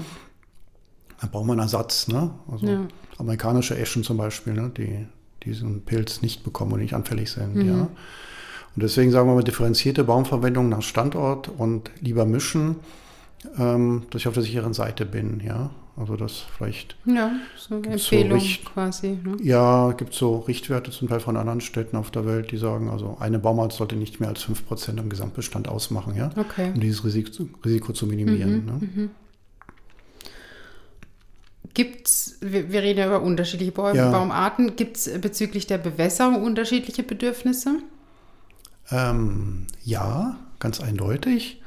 Da 1.20 1.26
braucht 1.26 1.46
man 1.46 1.58
einen 1.58 1.66
Ersatz. 1.66 2.08
Ne? 2.08 2.30
Also 2.50 2.66
ja. 2.66 2.80
amerikanische 3.18 3.76
Eschen 3.78 4.02
zum 4.02 4.16
Beispiel, 4.16 4.54
ne? 4.54 4.70
die 4.76 5.06
diesen 5.44 5.82
Pilz 5.82 6.22
nicht 6.22 6.44
bekommen 6.44 6.72
und 6.72 6.80
nicht 6.80 6.94
anfällig 6.94 7.30
sind. 7.30 7.54
Mhm. 7.56 7.68
Ja? 7.68 7.80
Und 8.74 8.82
deswegen 8.82 9.10
sagen 9.10 9.28
wir 9.28 9.34
mal 9.34 9.44
differenzierte 9.44 10.04
Baumverwendung 10.04 10.68
nach 10.68 10.82
Standort 10.82 11.48
und 11.48 11.90
lieber 12.00 12.24
mischen, 12.24 12.76
ähm, 13.58 14.04
dass 14.10 14.22
ich 14.22 14.28
auf 14.28 14.34
der 14.34 14.42
sicheren 14.42 14.72
Seite 14.72 15.04
bin. 15.04 15.40
Ja? 15.44 15.70
Also 15.94 16.16
das 16.16 16.44
vielleicht. 16.56 16.96
Ja, 17.04 17.32
so 17.56 17.74
eine 17.74 17.86
Empfehlung 17.88 18.40
so 18.40 18.70
quasi. 18.72 19.18
Ne? 19.22 19.36
Ja, 19.42 19.92
gibt 19.92 20.14
so 20.14 20.38
Richtwerte 20.38 20.90
zum 20.90 21.08
Teil 21.08 21.20
von 21.20 21.36
anderen 21.36 21.60
Städten 21.60 21.96
auf 21.96 22.10
der 22.10 22.24
Welt, 22.24 22.50
die 22.50 22.56
sagen, 22.56 22.88
also 22.88 23.18
eine 23.20 23.38
Baumart 23.38 23.74
sollte 23.74 23.96
nicht 23.96 24.18
mehr 24.18 24.30
als 24.30 24.46
5% 24.46 24.98
im 24.98 25.10
Gesamtbestand 25.10 25.68
ausmachen, 25.68 26.14
ja, 26.16 26.30
okay. 26.36 26.72
um 26.74 26.80
dieses 26.80 27.04
Risiko, 27.04 27.44
Risiko 27.62 27.92
zu 27.92 28.06
minimieren. 28.06 28.64
Mhm, 28.64 29.02
ne? 29.02 29.10
Gibt 31.74 32.08
es, 32.08 32.36
wir, 32.40 32.70
wir, 32.70 32.82
reden 32.82 32.98
ja 32.98 33.06
über 33.06 33.22
unterschiedliche 33.22 33.72
Baum 33.72 33.96
ja. 33.96 34.10
Baumarten, 34.10 34.76
gibt 34.76 34.96
es 34.98 35.20
bezüglich 35.20 35.66
der 35.66 35.78
Bewässerung 35.78 36.42
unterschiedliche 36.42 37.02
Bedürfnisse? 37.02 37.78
Ähm, 38.90 39.66
ja, 39.82 40.36
ganz 40.58 40.80
eindeutig. 40.80 41.62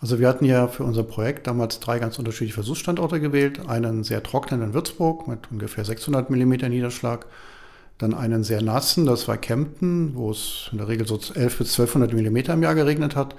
Also 0.00 0.18
wir 0.18 0.28
hatten 0.28 0.44
ja 0.44 0.68
für 0.68 0.84
unser 0.84 1.02
Projekt 1.02 1.46
damals 1.46 1.80
drei 1.80 1.98
ganz 1.98 2.18
unterschiedliche 2.18 2.54
Versuchsstandorte 2.54 3.18
gewählt. 3.18 3.66
Einen 3.66 4.04
sehr 4.04 4.22
trockenen 4.22 4.62
in 4.62 4.74
Würzburg 4.74 5.26
mit 5.26 5.50
ungefähr 5.50 5.84
600 5.84 6.28
mm 6.28 6.52
Niederschlag. 6.68 7.26
Dann 7.96 8.12
einen 8.12 8.44
sehr 8.44 8.60
nassen, 8.60 9.06
das 9.06 9.26
war 9.26 9.38
Kempten, 9.38 10.14
wo 10.14 10.30
es 10.30 10.68
in 10.70 10.78
der 10.78 10.88
Regel 10.88 11.06
so 11.06 11.14
11 11.14 11.58
bis 11.58 11.80
1200 11.80 12.12
mm 12.12 12.52
im 12.52 12.62
Jahr 12.62 12.74
geregnet 12.74 13.16
hat. 13.16 13.34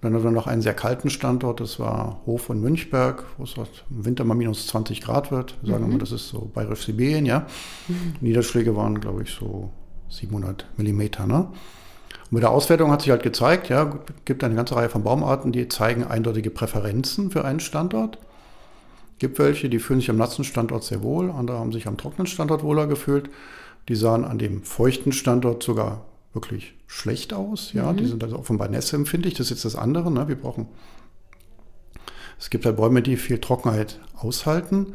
Dann 0.00 0.14
hatten 0.14 0.24
wir 0.24 0.30
noch 0.30 0.46
einen 0.46 0.62
sehr 0.62 0.74
kalten 0.74 1.10
Standort, 1.10 1.60
das 1.60 1.80
war 1.80 2.20
Hof 2.24 2.50
und 2.50 2.60
Münchberg, 2.60 3.24
wo 3.36 3.44
es 3.44 3.54
im 3.90 4.04
Winter 4.04 4.24
mal 4.24 4.34
minus 4.34 4.66
20 4.68 5.00
Grad 5.00 5.32
wird. 5.32 5.56
Wir 5.62 5.72
sagen 5.72 5.84
mhm. 5.84 5.90
immer, 5.90 5.98
das 5.98 6.12
ist 6.12 6.28
so 6.28 6.50
bayerisch-Sibirien, 6.54 7.26
ja. 7.26 7.46
Mhm. 7.88 8.14
Niederschläge 8.20 8.76
waren, 8.76 9.00
glaube 9.00 9.22
ich, 9.22 9.30
so 9.30 9.70
700 10.08 10.66
Millimeter, 10.76 11.26
ne? 11.26 11.48
Und 12.30 12.32
mit 12.32 12.42
der 12.42 12.50
Auswertung 12.50 12.90
hat 12.90 13.02
sich 13.02 13.10
halt 13.10 13.22
gezeigt, 13.22 13.70
ja, 13.70 13.98
gibt 14.24 14.44
eine 14.44 14.54
ganze 14.54 14.76
Reihe 14.76 14.88
von 14.88 15.02
Baumarten, 15.02 15.50
die 15.50 15.66
zeigen 15.68 16.04
eindeutige 16.04 16.50
Präferenzen 16.50 17.30
für 17.30 17.44
einen 17.44 17.60
Standort. 17.60 18.18
Gibt 19.18 19.38
welche, 19.38 19.68
die 19.68 19.78
fühlen 19.78 20.00
sich 20.00 20.10
am 20.10 20.16
nassen 20.16 20.44
Standort 20.44 20.84
sehr 20.84 21.02
wohl, 21.02 21.30
andere 21.30 21.58
haben 21.58 21.72
sich 21.72 21.88
am 21.88 21.96
trockenen 21.96 22.26
Standort 22.26 22.62
wohler 22.62 22.86
gefühlt. 22.86 23.30
Die 23.88 23.96
sahen 23.96 24.24
an 24.24 24.38
dem 24.38 24.62
feuchten 24.62 25.12
Standort 25.12 25.62
sogar 25.62 26.04
wirklich 26.32 26.74
schlecht 26.86 27.32
aus. 27.32 27.72
Ja, 27.72 27.92
mhm. 27.92 27.96
die 27.96 28.06
sind 28.06 28.22
also 28.22 28.38
offenbar 28.38 28.68
nässeempfindlich. 28.68 29.34
Das 29.34 29.46
ist 29.46 29.50
jetzt 29.50 29.64
das 29.64 29.76
andere. 29.76 30.10
Ne? 30.10 30.28
Wir 30.28 30.36
brauchen. 30.36 30.66
Es 32.38 32.50
gibt 32.50 32.66
halt 32.66 32.76
Bäume, 32.76 33.02
die 33.02 33.16
viel 33.16 33.38
Trockenheit 33.38 34.00
aushalten, 34.16 34.94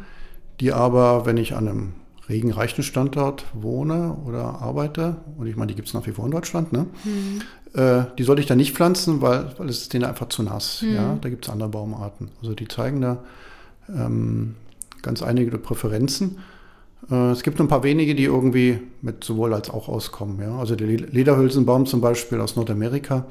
die 0.59 0.71
aber, 0.71 1.25
wenn 1.25 1.37
ich 1.37 1.55
an 1.55 1.67
einem 1.67 1.93
regenreichen 2.29 2.83
Standort 2.83 3.45
wohne 3.53 4.15
oder 4.25 4.61
arbeite, 4.61 5.17
und 5.37 5.47
ich 5.47 5.57
meine, 5.57 5.67
die 5.67 5.75
gibt 5.75 5.89
es 5.89 5.93
nach 5.93 6.07
wie 6.07 6.11
vor 6.11 6.25
in 6.25 6.31
Deutschland, 6.31 6.71
ne? 6.71 6.87
Mhm. 7.03 7.41
Äh, 7.73 8.05
die 8.17 8.23
sollte 8.23 8.41
ich 8.41 8.47
da 8.47 8.55
nicht 8.55 8.75
pflanzen, 8.75 9.21
weil, 9.21 9.53
weil 9.57 9.67
es 9.67 9.81
ist 9.81 9.93
denen 9.93 10.05
einfach 10.05 10.29
zu 10.29 10.43
nass. 10.43 10.81
Mhm. 10.81 10.93
Ja? 10.93 11.17
Da 11.19 11.29
gibt 11.29 11.45
es 11.45 11.51
andere 11.51 11.69
Baumarten. 11.69 12.29
Also 12.41 12.53
die 12.53 12.67
zeigen 12.67 13.01
da 13.01 13.23
ähm, 13.89 14.55
ganz 15.01 15.21
einige 15.21 15.57
Präferenzen. 15.57 16.37
Äh, 17.09 17.31
es 17.31 17.43
gibt 17.43 17.59
ein 17.59 17.67
paar 17.67 17.83
wenige, 17.83 18.15
die 18.15 18.25
irgendwie 18.25 18.79
mit 19.01 19.23
sowohl 19.23 19.53
als 19.53 19.69
auch 19.69 19.87
auskommen. 19.87 20.39
Ja? 20.41 20.57
Also 20.57 20.75
der 20.75 20.87
Lederhülsenbaum 20.87 21.85
zum 21.85 22.01
Beispiel 22.01 22.39
aus 22.39 22.55
Nordamerika, 22.55 23.25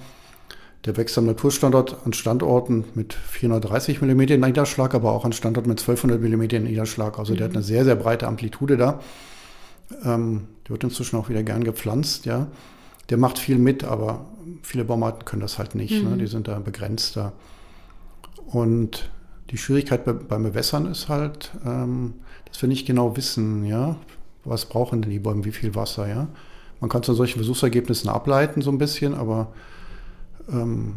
der 0.85 0.97
wächst 0.97 1.17
am 1.17 1.27
Naturstandort 1.27 1.99
an 2.05 2.13
Standorten 2.13 2.85
mit 2.95 3.15
430 3.15 4.03
mm 4.03 4.41
Niederschlag, 4.41 4.95
aber 4.95 5.13
auch 5.13 5.25
an 5.25 5.33
Standorten 5.33 5.69
mit 5.69 5.81
1200 5.81 6.21
mm 6.21 6.65
Niederschlag. 6.65 7.19
Also 7.19 7.33
mhm. 7.33 7.39
der 7.39 7.49
hat 7.49 7.55
eine 7.55 7.63
sehr, 7.63 7.85
sehr 7.85 7.97
breite 7.97 8.27
Amplitude 8.27 8.77
da. 8.77 9.01
Ähm, 10.05 10.49
der 10.65 10.71
wird 10.71 10.85
inzwischen 10.85 11.17
auch 11.17 11.29
wieder 11.29 11.43
gern 11.43 11.65
gepflanzt, 11.65 12.27
ja. 12.27 12.49
Der 13.11 13.19
macht 13.19 13.39
viel 13.39 13.59
mit, 13.59 13.85
aber 13.85 14.25
viele 14.63 14.85
Baumarten 14.85 15.25
können 15.25 15.43
das 15.43 15.59
halt 15.59 15.75
nicht. 15.75 15.93
Ne? 15.93 16.03
Mhm. 16.03 16.11
Ne? 16.11 16.17
Die 16.19 16.27
sind 16.27 16.49
da 16.49 16.59
begrenzter. 16.61 17.33
Und 18.47 19.11
die 19.51 19.59
Schwierigkeit 19.59 20.05
bei, 20.05 20.13
beim 20.13 20.45
Bewässern 20.45 20.87
ist 20.87 21.09
halt, 21.09 21.51
ähm, 21.67 22.15
dass 22.53 22.61
wir 22.61 22.69
nicht 22.69 22.87
genau 22.87 23.17
wissen, 23.17 23.65
ja, 23.65 23.97
was 24.45 24.67
brauchen 24.67 25.03
denn 25.03 25.11
die 25.11 25.19
Bäume, 25.19 25.45
wie 25.45 25.53
viel 25.53 25.75
Wasser, 25.75 26.07
ja. 26.07 26.29
Man 26.81 26.91
kann 26.91 27.03
es 27.03 27.09
an 27.09 27.15
solchen 27.15 27.39
Versuchsergebnissen 27.39 28.11
ableiten, 28.11 28.61
so 28.61 28.71
ein 28.71 28.79
bisschen, 28.79 29.15
aber 29.15 29.53
ähm, 30.51 30.97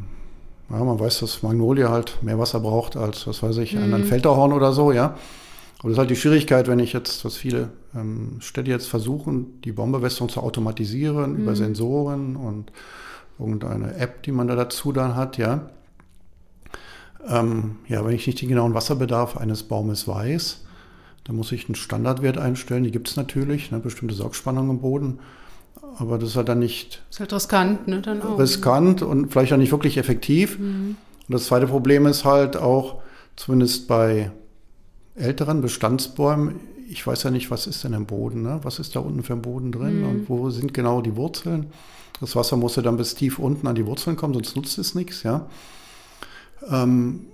ja, 0.69 0.83
man 0.83 0.99
weiß, 0.99 1.19
dass 1.19 1.43
Magnolie 1.43 1.89
halt 1.89 2.21
mehr 2.23 2.39
Wasser 2.39 2.59
braucht 2.59 2.97
als, 2.97 3.27
was 3.27 3.41
weiß 3.41 3.57
ich, 3.57 3.75
mhm. 3.75 3.93
ein 3.93 4.03
Feldahorn 4.03 4.51
oder 4.51 4.73
so, 4.73 4.91
ja. 4.91 5.15
Aber 5.79 5.89
das 5.89 5.91
ist 5.91 5.97
halt 5.99 6.09
die 6.09 6.15
Schwierigkeit, 6.15 6.67
wenn 6.67 6.79
ich 6.79 6.93
jetzt, 6.93 7.23
was 7.23 7.37
viele 7.37 7.69
ähm, 7.95 8.37
Städte 8.39 8.71
jetzt 8.71 8.87
versuchen, 8.87 9.61
die 9.61 9.71
Baumbewässerung 9.71 10.29
zu 10.29 10.41
automatisieren 10.41 11.33
mhm. 11.33 11.43
über 11.43 11.55
Sensoren 11.55 12.35
und 12.35 12.71
irgendeine 13.37 13.95
App, 13.95 14.23
die 14.23 14.31
man 14.31 14.47
da 14.47 14.55
dazu 14.55 14.91
dann 14.91 15.15
hat, 15.15 15.37
ja. 15.37 15.69
Ähm, 17.27 17.77
ja, 17.87 18.03
wenn 18.05 18.15
ich 18.15 18.25
nicht 18.25 18.41
den 18.41 18.49
genauen 18.49 18.73
Wasserbedarf 18.73 19.37
eines 19.37 19.63
Baumes 19.63 20.07
weiß, 20.07 20.64
dann 21.25 21.35
muss 21.35 21.51
ich 21.51 21.65
einen 21.67 21.75
Standardwert 21.75 22.37
einstellen. 22.37 22.83
Die 22.83 22.91
gibt 22.91 23.09
es 23.09 23.17
natürlich, 23.17 23.71
eine 23.71 23.81
bestimmte 23.81 24.15
Saugspannung 24.15 24.69
im 24.69 24.79
Boden. 24.79 25.19
Aber 25.97 26.17
das 26.17 26.29
ist 26.29 26.35
halt 26.35 26.49
dann 26.49 26.59
nicht. 26.59 27.03
Ist 27.09 27.19
halt 27.19 27.33
riskant, 27.33 27.87
ne? 27.87 28.01
Dann 28.01 28.21
auch. 28.21 28.39
Riskant 28.39 29.01
und 29.01 29.31
vielleicht 29.31 29.51
auch 29.53 29.57
nicht 29.57 29.71
wirklich 29.71 29.97
effektiv. 29.97 30.59
Mhm. 30.59 30.95
Und 31.27 31.33
das 31.33 31.45
zweite 31.45 31.67
Problem 31.67 32.05
ist 32.05 32.25
halt 32.25 32.57
auch, 32.57 33.01
zumindest 33.35 33.87
bei 33.87 34.31
älteren 35.15 35.61
Bestandsbäumen, 35.61 36.59
ich 36.89 37.05
weiß 37.05 37.23
ja 37.23 37.31
nicht, 37.31 37.49
was 37.49 37.65
ist 37.65 37.83
denn 37.83 37.93
im 37.93 38.05
Boden, 38.05 38.43
ne? 38.43 38.59
was 38.61 38.79
ist 38.79 38.95
da 38.95 38.99
unten 38.99 39.23
für 39.23 39.33
ein 39.33 39.41
Boden 39.41 39.71
drin 39.71 40.01
mhm. 40.01 40.09
und 40.09 40.29
wo 40.29 40.49
sind 40.51 40.73
genau 40.73 41.01
die 41.01 41.15
Wurzeln. 41.15 41.67
Das 42.19 42.35
Wasser 42.35 42.57
muss 42.57 42.75
ja 42.75 42.83
dann 42.83 42.97
bis 42.97 43.15
tief 43.15 43.39
unten 43.39 43.67
an 43.67 43.75
die 43.75 43.85
Wurzeln 43.85 44.15
kommen, 44.15 44.33
sonst 44.33 44.55
nutzt 44.55 44.77
es 44.77 44.93
nichts, 44.93 45.23
ja. 45.23 45.47
Ähm, 46.69 47.27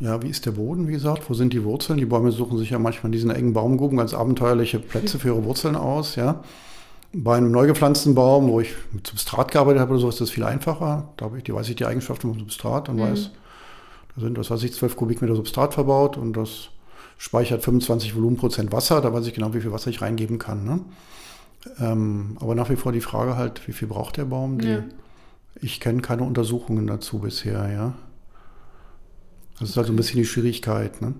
ja, 0.00 0.22
wie 0.22 0.28
ist 0.28 0.46
der 0.46 0.52
Boden, 0.52 0.88
wie 0.88 0.92
gesagt? 0.92 1.28
Wo 1.28 1.34
sind 1.34 1.52
die 1.52 1.64
Wurzeln? 1.64 1.98
Die 1.98 2.06
Bäume 2.06 2.30
suchen 2.30 2.58
sich 2.58 2.70
ja 2.70 2.78
manchmal 2.78 3.06
in 3.06 3.12
diesen 3.12 3.30
engen 3.30 3.52
Baumgruben 3.52 3.98
ganz 3.98 4.14
abenteuerliche 4.14 4.78
Plätze 4.78 5.18
für 5.18 5.28
ihre 5.28 5.44
Wurzeln 5.44 5.76
aus, 5.76 6.16
ja. 6.16 6.42
Bei 7.12 7.36
einem 7.36 7.50
neu 7.50 7.66
gepflanzten 7.66 8.14
Baum, 8.14 8.48
wo 8.48 8.60
ich 8.60 8.74
mit 8.92 9.06
Substrat 9.06 9.50
gearbeitet 9.50 9.80
habe 9.80 9.92
oder 9.92 10.00
so, 10.00 10.08
ist 10.08 10.20
das 10.20 10.30
viel 10.30 10.44
einfacher. 10.44 11.08
Da 11.16 11.24
habe 11.24 11.38
ich, 11.38 11.44
die 11.44 11.54
weiß 11.54 11.68
ich 11.70 11.76
die 11.76 11.86
Eigenschaften 11.86 12.28
vom 12.28 12.38
Substrat 12.38 12.88
und 12.88 12.96
mhm. 12.96 13.00
weiß, 13.00 13.30
da 14.14 14.20
sind, 14.20 14.38
was 14.38 14.50
weiß 14.50 14.62
ich, 14.64 14.74
12 14.74 14.94
Kubikmeter 14.94 15.34
Substrat 15.34 15.72
verbaut 15.74 16.16
und 16.18 16.36
das 16.36 16.68
speichert 17.16 17.64
25 17.64 18.14
Volumenprozent 18.14 18.72
Wasser. 18.72 19.00
Da 19.00 19.12
weiß 19.12 19.26
ich 19.26 19.34
genau, 19.34 19.54
wie 19.54 19.60
viel 19.60 19.72
Wasser 19.72 19.90
ich 19.90 20.02
reingeben 20.02 20.38
kann. 20.38 20.64
Ne? 20.64 20.80
Ähm, 21.80 22.36
aber 22.40 22.54
nach 22.54 22.68
wie 22.68 22.76
vor 22.76 22.92
die 22.92 23.00
Frage 23.00 23.36
halt, 23.36 23.66
wie 23.66 23.72
viel 23.72 23.88
braucht 23.88 24.18
der 24.18 24.26
Baum? 24.26 24.58
Die, 24.58 24.68
ja. 24.68 24.84
Ich 25.60 25.80
kenne 25.80 26.02
keine 26.02 26.22
Untersuchungen 26.22 26.86
dazu 26.86 27.18
bisher, 27.18 27.72
ja. 27.72 27.94
Das 29.60 29.70
ist 29.70 29.76
halt 29.76 29.86
so 29.86 29.92
ein 29.92 29.96
bisschen 29.96 30.18
die 30.18 30.26
Schwierigkeit, 30.26 31.00
ne? 31.02 31.14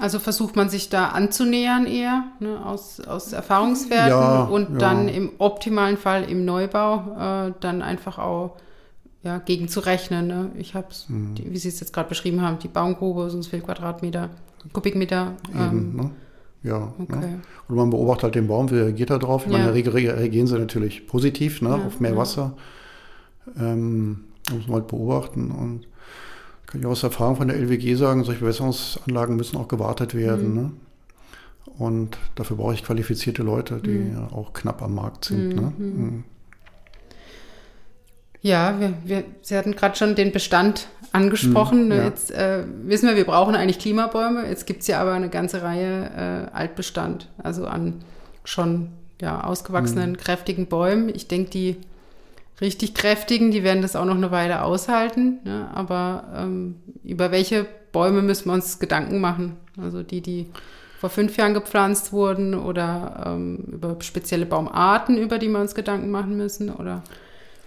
Also 0.00 0.20
versucht 0.20 0.54
man 0.54 0.68
sich 0.68 0.90
da 0.90 1.08
anzunähern 1.08 1.84
eher 1.84 2.22
ne, 2.38 2.64
aus, 2.64 3.00
aus 3.00 3.32
Erfahrungswerten 3.32 4.10
ja, 4.10 4.44
und 4.44 4.70
ja. 4.70 4.78
dann 4.78 5.08
im 5.08 5.32
optimalen 5.38 5.96
Fall 5.96 6.30
im 6.30 6.44
Neubau 6.44 7.48
äh, 7.48 7.52
dann 7.58 7.82
einfach 7.82 8.18
auch 8.18 8.56
ja, 9.24 9.38
gegen 9.38 9.66
zu 9.66 9.80
rechnen. 9.80 10.28
Ne? 10.28 10.52
Ich 10.56 10.76
habe 10.76 10.86
es, 10.90 11.08
mhm. 11.08 11.34
wie 11.36 11.58
Sie 11.58 11.68
es 11.68 11.80
jetzt 11.80 11.92
gerade 11.92 12.08
beschrieben 12.08 12.42
haben, 12.42 12.60
die 12.60 12.68
Baumgrube, 12.68 13.28
sonst 13.28 13.48
viel 13.48 13.60
Quadratmeter, 13.60 14.30
Kubikmeter. 14.72 15.34
Eben, 15.50 15.60
ähm, 15.60 15.96
ne? 15.96 16.10
Ja. 16.62 16.78
Ne? 16.78 16.92
Okay. 17.00 17.18
Ne? 17.18 17.40
Und 17.66 17.76
man 17.76 17.90
beobachtet 17.90 18.22
halt 18.22 18.34
den 18.36 18.46
Baum, 18.46 18.70
wie 18.70 18.76
reagiert 18.76 19.10
er 19.10 19.18
drauf? 19.18 19.46
Ich 19.46 19.52
ja. 19.52 19.58
meine, 19.58 19.70
in 19.70 19.84
der 19.84 19.94
Regel 19.94 20.10
reagieren 20.14 20.46
sie 20.46 20.58
natürlich 20.58 21.08
positiv 21.08 21.60
ne, 21.60 21.74
auf 21.74 21.98
mehr 21.98 22.16
Wasser. 22.16 22.56
Ähm, 23.58 24.26
muss 24.52 24.68
man 24.68 24.76
halt 24.76 24.86
beobachten 24.86 25.50
und 25.50 25.88
kann 26.68 26.80
ich 26.82 26.86
aus 26.86 27.02
Erfahrung 27.02 27.36
von 27.36 27.48
der 27.48 27.56
LWG 27.56 27.96
sagen, 27.96 28.24
solche 28.24 28.40
Bewässerungsanlagen 28.40 29.36
müssen 29.36 29.56
auch 29.56 29.68
gewartet 29.68 30.14
werden. 30.14 30.50
Mhm. 30.50 30.54
Ne? 30.54 30.70
Und 31.78 32.18
dafür 32.34 32.58
brauche 32.58 32.74
ich 32.74 32.84
qualifizierte 32.84 33.42
Leute, 33.42 33.80
die 33.80 33.90
mhm. 33.90 34.28
auch 34.32 34.52
knapp 34.52 34.82
am 34.82 34.94
Markt 34.94 35.24
sind. 35.24 35.56
Ne? 35.56 35.72
Mhm. 35.76 36.04
Ne? 36.04 36.24
Ja, 38.42 38.78
wir, 38.78 38.92
wir, 39.04 39.24
Sie 39.42 39.56
hatten 39.56 39.74
gerade 39.74 39.96
schon 39.96 40.14
den 40.14 40.30
Bestand 40.30 40.88
angesprochen. 41.12 41.86
Mhm, 41.86 41.92
ja. 41.92 42.04
Jetzt 42.04 42.30
äh, 42.30 42.64
wissen 42.84 43.08
wir, 43.08 43.16
wir 43.16 43.24
brauchen 43.24 43.54
eigentlich 43.54 43.78
Klimabäume. 43.78 44.46
Jetzt 44.46 44.66
gibt 44.66 44.82
es 44.82 44.86
ja 44.88 45.00
aber 45.00 45.12
eine 45.12 45.30
ganze 45.30 45.62
Reihe 45.62 46.48
äh, 46.52 46.54
Altbestand, 46.54 47.30
also 47.38 47.66
an 47.66 47.94
schon 48.44 48.90
ja, 49.20 49.42
ausgewachsenen, 49.42 50.12
mhm. 50.12 50.16
kräftigen 50.18 50.66
Bäumen. 50.66 51.08
Ich 51.08 51.28
denke, 51.28 51.50
die 51.50 51.76
richtig 52.60 52.94
kräftigen, 52.94 53.50
die 53.50 53.62
werden 53.62 53.82
das 53.82 53.96
auch 53.96 54.04
noch 54.04 54.16
eine 54.16 54.30
Weile 54.30 54.62
aushalten. 54.62 55.38
Ne? 55.44 55.68
Aber 55.74 56.24
ähm, 56.34 56.76
über 57.04 57.30
welche 57.30 57.66
Bäume 57.92 58.22
müssen 58.22 58.46
wir 58.46 58.54
uns 58.54 58.78
Gedanken 58.78 59.20
machen? 59.20 59.56
Also 59.80 60.02
die, 60.02 60.20
die 60.20 60.46
vor 60.98 61.10
fünf 61.10 61.36
Jahren 61.36 61.54
gepflanzt 61.54 62.12
wurden 62.12 62.54
oder 62.54 63.24
ähm, 63.26 63.64
über 63.72 63.96
spezielle 64.00 64.46
Baumarten, 64.46 65.16
über 65.16 65.38
die 65.38 65.48
wir 65.48 65.60
uns 65.60 65.74
Gedanken 65.74 66.10
machen 66.10 66.36
müssen? 66.36 66.70
Oder? 66.70 67.02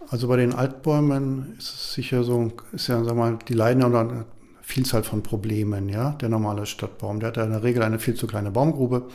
Also 0.09 0.27
bei 0.27 0.35
den 0.35 0.53
Altbäumen 0.53 1.55
ist 1.57 1.73
es 1.73 1.93
sicher 1.93 2.23
so, 2.23 2.51
ist 2.73 2.87
ja, 2.87 3.03
sag 3.03 3.15
mal, 3.15 3.39
die 3.47 3.53
leiden 3.53 3.83
unter 3.83 4.01
einer 4.01 4.25
Vielzahl 4.61 5.03
von 5.03 5.23
Problemen, 5.23 5.89
ja. 5.89 6.11
Der 6.21 6.29
normale 6.29 6.65
Stadtbaum, 6.65 7.19
der 7.19 7.27
hat 7.29 7.37
ja 7.37 7.43
in 7.43 7.51
der 7.51 7.63
Regel 7.63 7.83
eine 7.83 7.99
viel 7.99 8.15
zu 8.15 8.27
kleine 8.27 8.51
Baumgrube, 8.51 9.07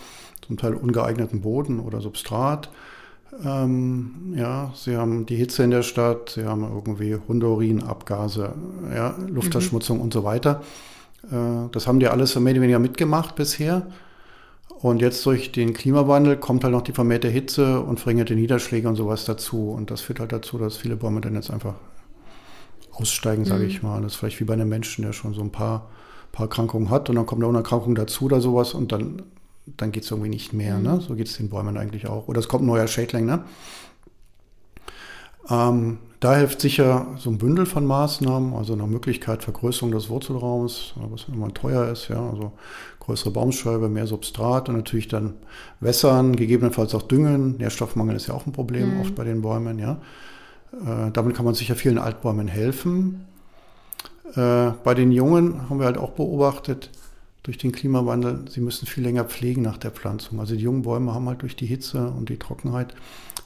zum 0.46 0.56
Teil 0.56 0.74
ungeeigneten 0.74 1.42
Boden 1.42 1.80
oder 1.80 2.00
Substrat. 2.00 2.70
Ähm, 3.44 4.34
ja, 4.36 4.72
sie 4.74 4.96
haben 4.96 5.26
die 5.26 5.36
Hitze 5.36 5.62
in 5.62 5.70
der 5.70 5.82
Stadt, 5.82 6.30
sie 6.30 6.44
haben 6.44 6.62
irgendwie 6.62 7.16
Hundeurin, 7.28 7.82
Abgase, 7.82 8.54
ja, 8.94 9.14
Luftverschmutzung 9.28 9.98
mhm. 9.98 10.04
und 10.04 10.12
so 10.12 10.24
weiter. 10.24 10.62
Äh, 11.30 11.68
das 11.72 11.86
haben 11.86 12.00
die 12.00 12.08
alles 12.08 12.34
mehr 12.38 12.52
oder 12.52 12.62
weniger 12.62 12.78
mitgemacht 12.78 13.36
bisher. 13.36 13.86
Und 14.80 15.00
jetzt 15.00 15.24
durch 15.24 15.52
den 15.52 15.72
Klimawandel 15.72 16.36
kommt 16.36 16.62
halt 16.62 16.72
noch 16.72 16.82
die 16.82 16.92
vermehrte 16.92 17.28
Hitze 17.28 17.80
und 17.80 17.98
verringerte 17.98 18.34
Niederschläge 18.34 18.88
und 18.88 18.96
sowas 18.96 19.24
dazu. 19.24 19.70
Und 19.70 19.90
das 19.90 20.02
führt 20.02 20.20
halt 20.20 20.32
dazu, 20.32 20.58
dass 20.58 20.76
viele 20.76 20.96
Bäume 20.96 21.20
dann 21.20 21.34
jetzt 21.34 21.50
einfach 21.50 21.74
aussteigen, 22.92 23.44
sage 23.44 23.64
mhm. 23.64 23.70
ich 23.70 23.82
mal. 23.82 24.02
Das 24.02 24.12
ist 24.12 24.18
vielleicht 24.18 24.40
wie 24.40 24.44
bei 24.44 24.54
einem 24.54 24.68
Menschen, 24.68 25.02
der 25.02 25.12
schon 25.12 25.34
so 25.34 25.40
ein 25.40 25.50
paar, 25.50 25.88
paar 26.32 26.44
Erkrankungen 26.46 26.90
hat 26.90 27.08
und 27.08 27.16
dann 27.16 27.26
kommt 27.26 27.42
eine 27.42 27.56
Erkrankung 27.56 27.94
dazu 27.94 28.26
oder 28.26 28.40
sowas 28.40 28.74
und 28.74 28.92
dann 28.92 29.22
dann 29.66 29.92
geht 29.92 30.04
es 30.04 30.10
irgendwie 30.10 30.30
nicht 30.30 30.52
mehr. 30.52 30.76
Mhm. 30.76 30.82
Ne? 30.82 31.00
So 31.00 31.14
geht 31.14 31.28
es 31.28 31.36
den 31.36 31.48
Bäumen 31.48 31.76
eigentlich 31.76 32.06
auch. 32.06 32.28
Oder 32.28 32.40
es 32.40 32.48
kommt 32.48 32.64
ein 32.64 32.66
neuer 32.66 32.86
Schädling. 32.86 33.26
Ne? 33.26 33.44
Ähm, 35.50 35.98
da 36.20 36.36
hilft 36.36 36.60
sicher 36.60 37.06
so 37.18 37.30
ein 37.30 37.38
Bündel 37.38 37.66
von 37.66 37.84
Maßnahmen, 37.86 38.54
also 38.54 38.72
eine 38.72 38.86
Möglichkeit 38.86 39.44
Vergrößerung 39.44 39.92
des 39.92 40.08
Wurzelraums, 40.08 40.94
was 40.96 41.26
immer 41.28 41.52
teuer 41.52 41.88
ist, 41.88 42.08
ja, 42.08 42.18
also 42.30 42.52
größere 43.00 43.30
Baumscheibe, 43.30 43.88
mehr 43.88 44.06
Substrat 44.06 44.68
und 44.68 44.76
natürlich 44.76 45.08
dann 45.08 45.34
wässern, 45.80 46.34
gegebenenfalls 46.34 46.94
auch 46.94 47.02
düngen. 47.02 47.58
Nährstoffmangel 47.58 48.16
ist 48.16 48.28
ja 48.28 48.34
auch 48.34 48.46
ein 48.46 48.52
Problem 48.52 48.94
mhm. 48.94 49.00
oft 49.02 49.14
bei 49.14 49.24
den 49.24 49.42
Bäumen, 49.42 49.78
ja. 49.78 50.00
Äh, 50.72 51.10
damit 51.12 51.36
kann 51.36 51.44
man 51.44 51.54
sicher 51.54 51.76
vielen 51.76 51.98
Altbäumen 51.98 52.48
helfen. 52.48 53.26
Äh, 54.34 54.72
bei 54.82 54.94
den 54.94 55.12
Jungen 55.12 55.68
haben 55.68 55.78
wir 55.78 55.86
halt 55.86 55.98
auch 55.98 56.12
beobachtet, 56.12 56.90
durch 57.46 57.58
den 57.58 57.70
Klimawandel, 57.70 58.44
sie 58.50 58.60
müssen 58.60 58.86
viel 58.86 59.04
länger 59.04 59.24
pflegen 59.24 59.62
nach 59.62 59.78
der 59.78 59.92
Pflanzung. 59.92 60.40
Also 60.40 60.56
die 60.56 60.62
jungen 60.62 60.82
Bäume 60.82 61.14
haben 61.14 61.28
halt 61.28 61.42
durch 61.42 61.54
die 61.54 61.66
Hitze 61.66 62.08
und 62.08 62.28
die 62.28 62.38
Trockenheit, 62.38 62.92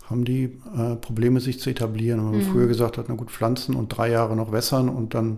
haben 0.09 0.25
die 0.25 0.45
äh, 0.75 0.97
Probleme, 0.97 1.41
sich 1.41 1.61
zu 1.61 1.69
etablieren. 1.69 2.19
Und 2.19 2.33
wenn 2.33 2.39
man 2.39 2.49
mhm. 2.49 2.53
früher 2.53 2.67
gesagt 2.67 2.97
hat, 2.97 3.07
na 3.11 3.15
gut, 3.15 3.31
pflanzen 3.31 3.77
und 3.77 3.89
drei 3.89 4.11
Jahre 4.11 4.37
noch 4.37 4.53
wässern 4.53 4.89
und 4.89 5.13
dann 5.13 5.37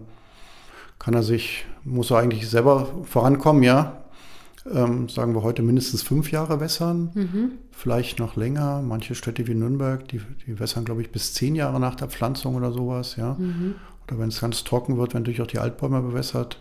kann 1.00 1.12
er 1.12 1.24
sich, 1.24 1.64
muss 1.82 2.12
er 2.12 2.18
eigentlich 2.18 2.48
selber 2.48 2.88
vorankommen, 3.02 3.64
ja. 3.64 3.98
Ähm, 4.72 5.08
sagen 5.08 5.34
wir 5.34 5.42
heute 5.42 5.60
mindestens 5.62 6.04
fünf 6.04 6.30
Jahre 6.30 6.60
wässern, 6.60 7.10
mhm. 7.14 7.50
vielleicht 7.72 8.20
noch 8.20 8.36
länger. 8.36 8.80
Manche 8.80 9.16
Städte 9.16 9.48
wie 9.48 9.54
Nürnberg, 9.54 10.06
die, 10.06 10.20
die 10.46 10.60
wässern, 10.60 10.84
glaube 10.84 11.02
ich, 11.02 11.10
bis 11.10 11.34
zehn 11.34 11.56
Jahre 11.56 11.80
nach 11.80 11.96
der 11.96 12.06
Pflanzung 12.06 12.54
oder 12.54 12.70
sowas, 12.70 13.16
ja. 13.16 13.34
Mhm. 13.34 13.74
Oder 14.06 14.20
wenn 14.20 14.28
es 14.28 14.40
ganz 14.40 14.62
trocken 14.62 14.98
wird, 14.98 15.14
wenn 15.14 15.22
natürlich 15.22 15.42
auch 15.42 15.48
die 15.48 15.58
Altbäume 15.58 16.00
bewässert, 16.00 16.60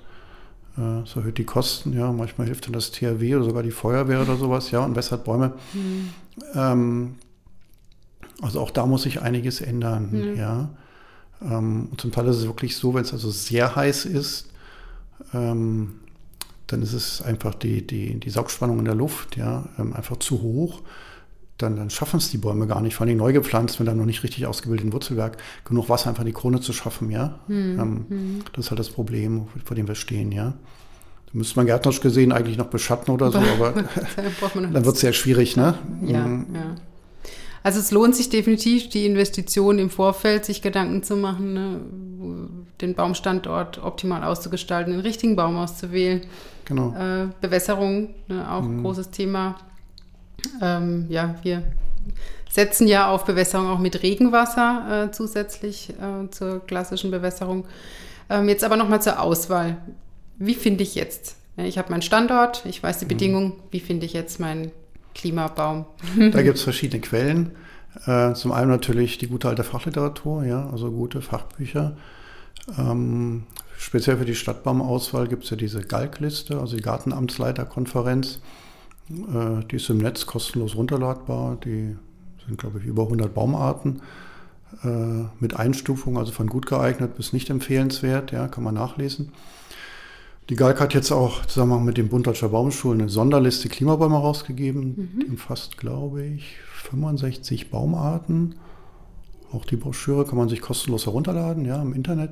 es 0.77 1.15
erhöht 1.15 1.37
die 1.37 1.43
Kosten, 1.43 1.93
ja. 1.93 2.11
Manchmal 2.11 2.47
hilft 2.47 2.65
dann 2.65 2.73
das 2.73 2.91
THW 2.91 3.35
oder 3.35 3.45
sogar 3.45 3.63
die 3.63 3.71
Feuerwehr 3.71 4.21
oder 4.21 4.37
sowas, 4.37 4.71
ja, 4.71 4.83
und 4.85 4.95
wässert 4.95 5.23
Bäume. 5.23 5.53
Mhm. 5.73 6.09
Ähm, 6.55 7.15
also 8.41 8.59
auch 8.61 8.71
da 8.71 8.85
muss 8.85 9.03
sich 9.03 9.21
einiges 9.21 9.61
ändern, 9.61 10.09
mhm. 10.11 10.37
ja. 10.37 10.69
Ähm, 11.41 11.89
und 11.91 11.99
zum 11.99 12.11
Teil 12.11 12.27
ist 12.27 12.37
es 12.37 12.45
wirklich 12.47 12.75
so, 12.75 12.93
wenn 12.93 13.03
es 13.03 13.13
also 13.13 13.31
sehr 13.31 13.75
heiß 13.75 14.05
ist, 14.05 14.49
ähm, 15.33 15.95
dann 16.67 16.81
ist 16.81 16.93
es 16.93 17.21
einfach 17.21 17.53
die, 17.53 17.85
die, 17.85 18.19
die 18.19 18.29
Saugspannung 18.29 18.79
in 18.79 18.85
der 18.85 18.95
Luft, 18.95 19.37
ja, 19.37 19.67
ähm, 19.77 19.93
einfach 19.93 20.17
zu 20.17 20.41
hoch 20.41 20.81
dann, 21.61 21.75
dann 21.75 21.89
schaffen 21.89 22.17
es 22.17 22.31
die 22.31 22.37
Bäume 22.37 22.67
gar 22.67 22.81
nicht, 22.81 22.95
vor 22.95 23.05
allem 23.05 23.17
neu 23.17 23.33
gepflanzt, 23.33 23.79
mit 23.79 23.89
einem 23.89 23.99
noch 23.99 24.05
nicht 24.05 24.23
richtig 24.23 24.45
ausgebildeten 24.45 24.93
Wurzelwerk, 24.93 25.37
genug 25.65 25.89
Wasser 25.89 26.09
einfach 26.09 26.21
in 26.21 26.27
die 26.27 26.33
Krone 26.33 26.61
zu 26.61 26.73
schaffen, 26.73 27.11
ja. 27.11 27.39
Hm, 27.47 27.79
ähm, 27.79 28.05
hm. 28.07 28.39
Das 28.53 28.65
ist 28.65 28.71
halt 28.71 28.79
das 28.79 28.89
Problem, 28.89 29.47
vor 29.65 29.75
dem 29.75 29.87
wir 29.87 29.95
stehen, 29.95 30.31
ja. 30.31 30.53
Da 31.25 31.31
müsste 31.37 31.57
man 31.57 31.65
gärtnerisch 31.65 32.01
gesehen 32.01 32.31
eigentlich 32.31 32.57
noch 32.57 32.67
beschatten 32.67 33.13
oder 33.13 33.31
so, 33.31 33.39
aber 33.59 33.73
dann 34.53 34.85
wird 34.85 34.95
es 34.95 35.01
sehr 35.01 35.13
schwierig, 35.13 35.55
ne? 35.55 35.75
Ja, 36.05 36.25
mhm. 36.25 36.47
ja. 36.53 36.75
Also 37.63 37.79
es 37.79 37.91
lohnt 37.91 38.15
sich 38.15 38.29
definitiv, 38.29 38.89
die 38.89 39.05
Investition 39.05 39.77
im 39.77 39.91
Vorfeld, 39.91 40.45
sich 40.45 40.61
Gedanken 40.61 41.03
zu 41.03 41.15
machen, 41.15 41.53
ne, 41.53 41.79
den 42.81 42.95
Baumstandort 42.95 43.83
optimal 43.83 44.23
auszugestalten, 44.23 44.93
den 44.93 45.01
richtigen 45.01 45.35
Baum 45.35 45.57
auszuwählen. 45.57 46.21
Genau. 46.65 46.95
Äh, 46.95 47.27
Bewässerung, 47.39 48.15
ne, 48.27 48.51
auch 48.51 48.63
mhm. 48.63 48.81
großes 48.81 49.11
Thema. 49.11 49.57
Ähm, 50.61 51.05
ja, 51.09 51.35
wir 51.43 51.63
setzen 52.49 52.87
ja 52.87 53.09
auf 53.09 53.25
Bewässerung 53.25 53.67
auch 53.67 53.79
mit 53.79 54.03
Regenwasser 54.03 55.07
äh, 55.07 55.11
zusätzlich 55.11 55.91
äh, 55.91 56.29
zur 56.31 56.65
klassischen 56.65 57.11
Bewässerung. 57.11 57.65
Ähm, 58.29 58.49
jetzt 58.49 58.63
aber 58.63 58.77
nochmal 58.77 59.01
zur 59.01 59.19
Auswahl. 59.19 59.77
Wie 60.37 60.55
finde 60.55 60.83
ich 60.83 60.95
jetzt? 60.95 61.35
Ich 61.57 61.77
habe 61.77 61.91
meinen 61.91 62.01
Standort, 62.01 62.65
ich 62.65 62.81
weiß 62.81 62.99
die 62.99 63.05
mhm. 63.05 63.09
Bedingungen. 63.09 63.53
Wie 63.71 63.79
finde 63.79 64.05
ich 64.05 64.13
jetzt 64.13 64.39
meinen 64.39 64.71
Klimabaum? 65.15 65.85
Da 66.31 66.41
gibt 66.41 66.57
es 66.57 66.63
verschiedene 66.63 67.01
Quellen. 67.01 67.51
Äh, 68.05 68.33
zum 68.33 68.51
einen 68.51 68.69
natürlich 68.69 69.17
die 69.17 69.27
gute 69.27 69.49
alte 69.49 69.63
Fachliteratur, 69.63 70.45
ja, 70.45 70.69
also 70.69 70.91
gute 70.91 71.21
Fachbücher. 71.21 71.97
Ähm, 72.77 73.43
speziell 73.77 74.17
für 74.17 74.25
die 74.25 74.35
Stadtbaumauswahl 74.35 75.27
gibt 75.27 75.43
es 75.43 75.49
ja 75.49 75.57
diese 75.57 75.81
Galkliste, 75.81 76.59
also 76.59 76.75
die 76.75 76.81
Gartenamtsleiterkonferenz. 76.81 78.39
Äh, 79.09 79.65
die 79.69 79.77
ist 79.77 79.89
im 79.89 79.97
Netz 79.97 80.25
kostenlos 80.25 80.75
runterladbar. 80.75 81.57
Die 81.63 81.95
sind, 82.45 82.57
glaube 82.57 82.79
ich, 82.79 82.85
über 82.85 83.03
100 83.03 83.33
Baumarten 83.33 84.01
äh, 84.83 85.25
mit 85.39 85.55
Einstufung, 85.55 86.17
also 86.17 86.31
von 86.31 86.47
gut 86.47 86.65
geeignet 86.65 87.15
bis 87.15 87.33
nicht 87.33 87.49
empfehlenswert, 87.49 88.31
ja, 88.31 88.47
kann 88.47 88.63
man 88.63 88.75
nachlesen. 88.75 89.31
Die 90.49 90.55
Galk 90.55 90.81
hat 90.81 90.93
jetzt 90.93 91.11
auch 91.11 91.45
zusammen 91.45 91.85
mit 91.85 91.97
dem 91.97 92.09
Bund 92.09 92.27
Deutscher 92.27 92.49
Baumschulen 92.49 93.01
eine 93.01 93.09
Sonderliste 93.09 93.69
Klimabäume 93.69 94.17
rausgegeben. 94.17 95.11
Mhm. 95.13 95.19
Die 95.19 95.25
umfasst, 95.27 95.77
glaube 95.77 96.23
ich, 96.25 96.55
65 96.89 97.69
Baumarten. 97.69 98.55
Auch 99.53 99.65
die 99.65 99.75
Broschüre 99.75 100.25
kann 100.25 100.37
man 100.37 100.49
sich 100.49 100.61
kostenlos 100.61 101.05
herunterladen, 101.05 101.65
ja, 101.65 101.81
im 101.81 101.93
Internet. 101.93 102.31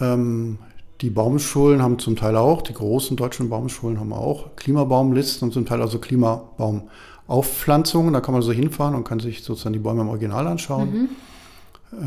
Ähm, 0.00 0.58
die 1.00 1.10
Baumschulen 1.10 1.82
haben 1.82 1.98
zum 1.98 2.14
Teil 2.16 2.36
auch, 2.36 2.62
die 2.62 2.72
großen 2.72 3.16
deutschen 3.16 3.50
Baumschulen 3.50 4.00
haben 4.00 4.12
auch 4.12 4.56
Klimabaumlisten 4.56 5.48
und 5.48 5.52
zum 5.52 5.66
Teil 5.66 5.82
also 5.82 5.98
Klimabaumaufpflanzungen. 5.98 8.14
Da 8.14 8.20
kann 8.20 8.32
man 8.32 8.42
so 8.42 8.52
hinfahren 8.52 8.94
und 8.94 9.04
kann 9.04 9.20
sich 9.20 9.42
sozusagen 9.42 9.74
die 9.74 9.78
Bäume 9.78 10.02
im 10.02 10.08
Original 10.08 10.46
anschauen. 10.46 10.92
Mhm. 10.92 11.08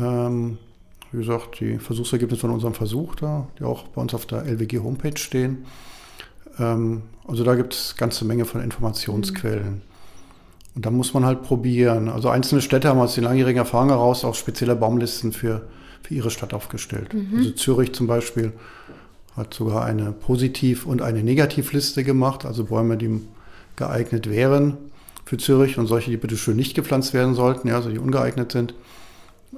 Ähm, 0.02 0.58
wie 1.12 1.18
gesagt, 1.18 1.60
die 1.60 1.78
Versuchsergebnisse 1.78 2.40
von 2.40 2.50
unserem 2.50 2.74
Versuch 2.74 3.14
da, 3.14 3.46
die 3.58 3.64
auch 3.64 3.84
bei 3.88 4.02
uns 4.02 4.14
auf 4.14 4.26
der 4.26 4.44
LWG-Homepage 4.44 5.16
stehen. 5.16 5.64
Ähm, 6.58 7.02
also 7.26 7.44
da 7.44 7.54
gibt 7.54 7.74
es 7.74 7.96
ganze 7.96 8.24
Menge 8.24 8.44
von 8.44 8.60
Informationsquellen. 8.60 9.74
Mhm. 9.74 9.82
Und 10.74 10.86
da 10.86 10.90
muss 10.90 11.14
man 11.14 11.24
halt 11.24 11.42
probieren. 11.42 12.08
Also 12.08 12.28
einzelne 12.28 12.60
Städte 12.60 12.88
haben 12.88 13.00
aus 13.00 13.14
den 13.14 13.24
langjährigen 13.24 13.58
Erfahrungen 13.58 13.90
heraus 13.90 14.24
auch 14.24 14.34
spezielle 14.34 14.76
Baumlisten 14.76 15.32
für, 15.32 15.62
für 16.02 16.14
ihre 16.14 16.30
Stadt 16.30 16.54
aufgestellt. 16.54 17.14
Mhm. 17.14 17.38
Also 17.38 17.50
Zürich 17.52 17.92
zum 17.92 18.06
Beispiel 18.06 18.52
hat 19.36 19.54
sogar 19.54 19.84
eine 19.84 20.12
Positiv- 20.12 20.86
und 20.86 21.02
eine 21.02 21.22
Negativliste 21.22 22.04
gemacht, 22.04 22.44
also 22.44 22.64
Bäume, 22.64 22.96
die 22.96 23.20
geeignet 23.76 24.28
wären 24.28 24.76
für 25.24 25.38
Zürich 25.38 25.78
und 25.78 25.86
solche, 25.86 26.10
die 26.10 26.16
bitte 26.16 26.36
schön 26.36 26.56
nicht 26.56 26.74
gepflanzt 26.74 27.14
werden 27.14 27.34
sollten, 27.34 27.68
ja, 27.68 27.76
also 27.76 27.88
die 27.90 27.98
ungeeignet 27.98 28.50
sind. 28.52 28.74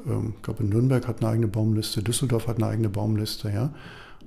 Ähm, 0.07 0.35
ich 0.37 0.43
glaube, 0.43 0.65
Nürnberg 0.65 1.09
hat 1.09 1.21
eine 1.21 1.31
eigene 1.31 1.49
Baumliste, 1.49 2.03
Düsseldorf 2.03 2.47
hat 2.47 2.57
eine 2.57 2.67
eigene 2.67 2.89
Baumliste, 2.89 3.51
ja. 3.51 3.73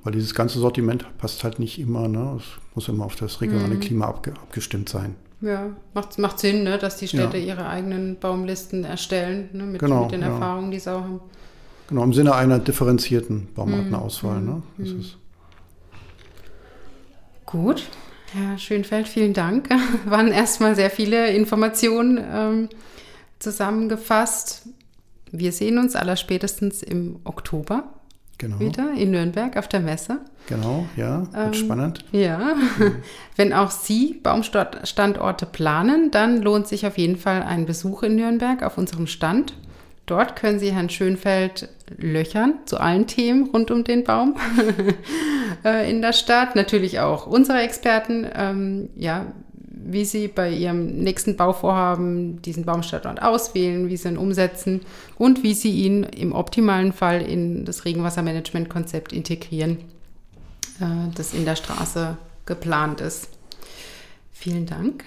Weil 0.04 0.14
dieses 0.14 0.36
ganze 0.36 0.60
Sortiment 0.60 1.06
passt 1.18 1.44
halt 1.44 1.60
nicht 1.60 1.80
immer, 1.80 2.08
ne? 2.08 2.38
Es 2.38 2.44
muss 2.76 2.88
immer 2.88 3.06
auf 3.06 3.16
das 3.16 3.42
regionale 3.42 3.76
mhm. 3.76 3.80
Klima 3.80 4.08
abge 4.08 4.32
abgestimmt 4.32 4.90
sein. 4.90 5.16
Ja, 5.42 5.70
macht, 5.94 6.18
macht 6.18 6.40
Sinn, 6.40 6.64
ne, 6.64 6.78
dass 6.78 6.98
die 6.98 7.08
Städte 7.08 7.38
ja. 7.38 7.54
ihre 7.54 7.68
eigenen 7.68 8.18
Baumlisten 8.20 8.84
erstellen, 8.84 9.50
ne, 9.54 9.64
mit, 9.64 9.80
genau, 9.80 10.04
mit 10.04 10.14
den 10.14 10.22
ja. 10.22 10.28
Erfahrungen, 10.28 10.72
die 10.72 10.80
sie 10.80 10.92
auch 10.92 11.02
haben. 11.02 11.20
Genau, 11.88 12.04
im 12.04 12.14
Sinne 12.14 12.36
einer 12.36 12.60
differenzierten 12.60 13.48
Baumartenauswahl. 13.54 14.40
Mhm. 14.40 14.48
Ne? 14.48 14.64
Das 14.78 14.90
mhm. 14.90 15.00
ist 15.00 15.18
Gut, 17.46 17.84
Herr 18.34 18.58
Schönfeld, 18.58 19.08
vielen 19.08 19.34
Dank. 19.34 19.70
Waren 20.06 20.30
erstmal 20.30 20.76
sehr 20.76 20.90
viele 20.90 21.30
Informationen 21.32 22.20
ähm, 22.22 22.70
zusammengefasst. 23.40 24.68
Wir 25.32 25.52
sehen 25.52 25.78
uns 25.78 25.96
allerspätestens 25.96 26.82
im 26.82 27.20
Oktober 27.24 27.84
genau. 28.38 28.60
wieder 28.60 28.94
in 28.94 29.12
Nürnberg 29.12 29.58
auf 29.58 29.68
der 29.68 29.80
Messe. 29.80 30.20
Genau, 30.48 30.86
ja, 30.96 31.22
wird 31.34 31.48
ähm, 31.48 31.54
spannend. 31.54 32.06
Ja, 32.12 32.56
mhm. 32.56 32.96
wenn 33.36 33.54
auch 33.54 33.72
Sie 33.72 34.20
Baumstandorte 34.22 35.46
planen, 35.46 36.12
dann 36.12 36.42
lohnt 36.42 36.68
sich 36.68 36.86
auf 36.86 36.98
jeden 36.98 37.18
Fall 37.18 37.44
ein 37.44 37.66
Besuch 37.66 38.04
in 38.04 38.16
Nürnberg 38.16 38.64
auf 38.64 38.78
unserem 38.78 39.08
Stand. 39.08 39.54
Dort 40.06 40.36
können 40.36 40.60
Sie 40.60 40.72
Herrn 40.72 40.90
Schönfeld 40.90 41.70
löchern 41.98 42.60
zu 42.66 42.80
allen 42.80 43.08
Themen 43.08 43.50
rund 43.50 43.72
um 43.72 43.84
den 43.84 44.04
Baum 44.04 44.36
äh, 45.66 45.90
in 45.90 46.02
der 46.02 46.14
Stadt. 46.14 46.56
Natürlich 46.56 47.00
auch 47.00 47.26
unsere 47.26 47.62
Experten, 47.62 48.28
ähm, 48.36 48.90
ja, 48.96 49.26
wie 49.88 50.06
sie 50.06 50.28
bei 50.28 50.52
ihrem 50.52 50.98
nächsten 50.98 51.36
Bauvorhaben 51.36 52.42
diesen 52.42 52.66
Baumstandort 52.66 53.22
auswählen, 53.22 53.90
wie 53.90 53.98
sie 53.98 54.10
ihn 54.10 54.18
umsetzen 54.18 54.82
und 55.18 55.44
wie 55.44 55.54
sie 55.54 55.72
ihn 55.72 56.04
im 56.04 56.34
optimalen 56.34 56.94
Fall 56.94 57.22
in 57.22 57.66
das 57.66 57.86
Regenwassermanagementkonzept 57.86 59.12
integrieren, 59.12 59.78
äh, 60.80 61.12
das 61.16 61.34
in 61.34 61.46
der 61.46 61.56
Straße 61.56 62.18
geplant 62.46 63.02
ist. 63.02 63.30
Vielen 64.32 64.68
Dank. 64.68 65.04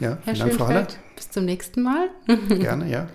Ja, 0.00 0.16
vielen 0.16 0.18
Herr 0.24 0.34
Dank, 0.34 0.54
Frau 0.54 0.66
Haller. 0.66 0.86
Bis 1.16 1.30
zum 1.30 1.46
nächsten 1.46 1.82
Mal. 1.82 2.10
Gerne, 2.48 2.90
ja. 2.90 3.08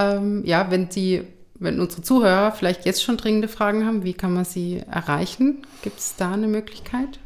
Ähm, 0.00 0.42
ja, 0.44 0.70
wenn 0.70 0.90
Sie 0.90 1.22
wenn 1.62 1.78
unsere 1.78 2.00
Zuhörer 2.00 2.52
vielleicht 2.52 2.86
jetzt 2.86 3.02
schon 3.02 3.18
dringende 3.18 3.46
Fragen 3.46 3.84
haben, 3.84 4.02
wie 4.02 4.14
kann 4.14 4.32
man 4.32 4.46
sie 4.46 4.78
erreichen? 4.90 5.58
Gibt 5.82 5.98
es 5.98 6.16
da 6.16 6.32
eine 6.32 6.48
Möglichkeit? 6.48 7.20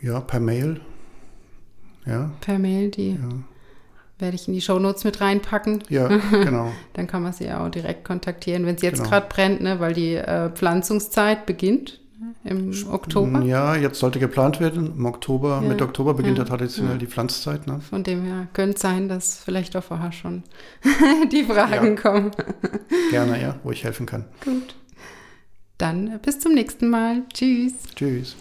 Ja, 0.00 0.20
per 0.20 0.40
Mail 0.40 0.80
ja. 2.06 2.30
Per 2.40 2.58
Mail, 2.58 2.90
die 2.90 3.10
ja. 3.10 3.18
werde 4.18 4.36
ich 4.36 4.48
in 4.48 4.54
die 4.54 4.60
Shownotes 4.60 5.04
mit 5.04 5.20
reinpacken. 5.20 5.82
Ja, 5.88 6.08
genau. 6.30 6.72
Dann 6.94 7.06
kann 7.06 7.22
man 7.22 7.32
sie 7.32 7.50
auch 7.50 7.68
direkt 7.68 8.04
kontaktieren, 8.04 8.66
wenn 8.66 8.76
es 8.76 8.82
jetzt 8.82 8.98
genau. 8.98 9.10
gerade 9.10 9.26
brennt, 9.28 9.60
ne, 9.60 9.80
weil 9.80 9.94
die 9.94 10.14
äh, 10.14 10.50
Pflanzungszeit 10.50 11.46
beginnt 11.46 12.00
im 12.44 12.72
Oktober. 12.90 13.42
Ja, 13.42 13.74
jetzt 13.74 13.98
sollte 13.98 14.18
geplant 14.18 14.60
werden. 14.60 14.94
Im 14.96 15.06
Oktober, 15.06 15.60
ja, 15.62 15.68
Mitte 15.68 15.84
Oktober 15.84 16.14
beginnt 16.14 16.38
ja, 16.38 16.44
ja 16.44 16.48
traditionell 16.48 16.92
ja. 16.92 16.98
die 16.98 17.06
Pflanzzeit. 17.06 17.66
Ne? 17.66 17.80
Von 17.88 18.04
dem 18.04 18.24
her 18.24 18.48
könnte 18.52 18.78
sein, 18.78 19.08
dass 19.08 19.38
vielleicht 19.42 19.74
auch 19.76 19.84
vorher 19.84 20.12
schon 20.12 20.42
die 21.32 21.44
Fragen 21.44 21.96
kommen. 21.96 22.30
Gerne, 23.10 23.40
ja, 23.40 23.56
wo 23.62 23.70
ich 23.70 23.84
helfen 23.84 24.06
kann. 24.06 24.26
Gut. 24.44 24.74
Dann 25.78 26.20
bis 26.20 26.38
zum 26.38 26.54
nächsten 26.54 26.88
Mal. 26.88 27.22
Tschüss. 27.32 27.72
Tschüss. 27.96 28.36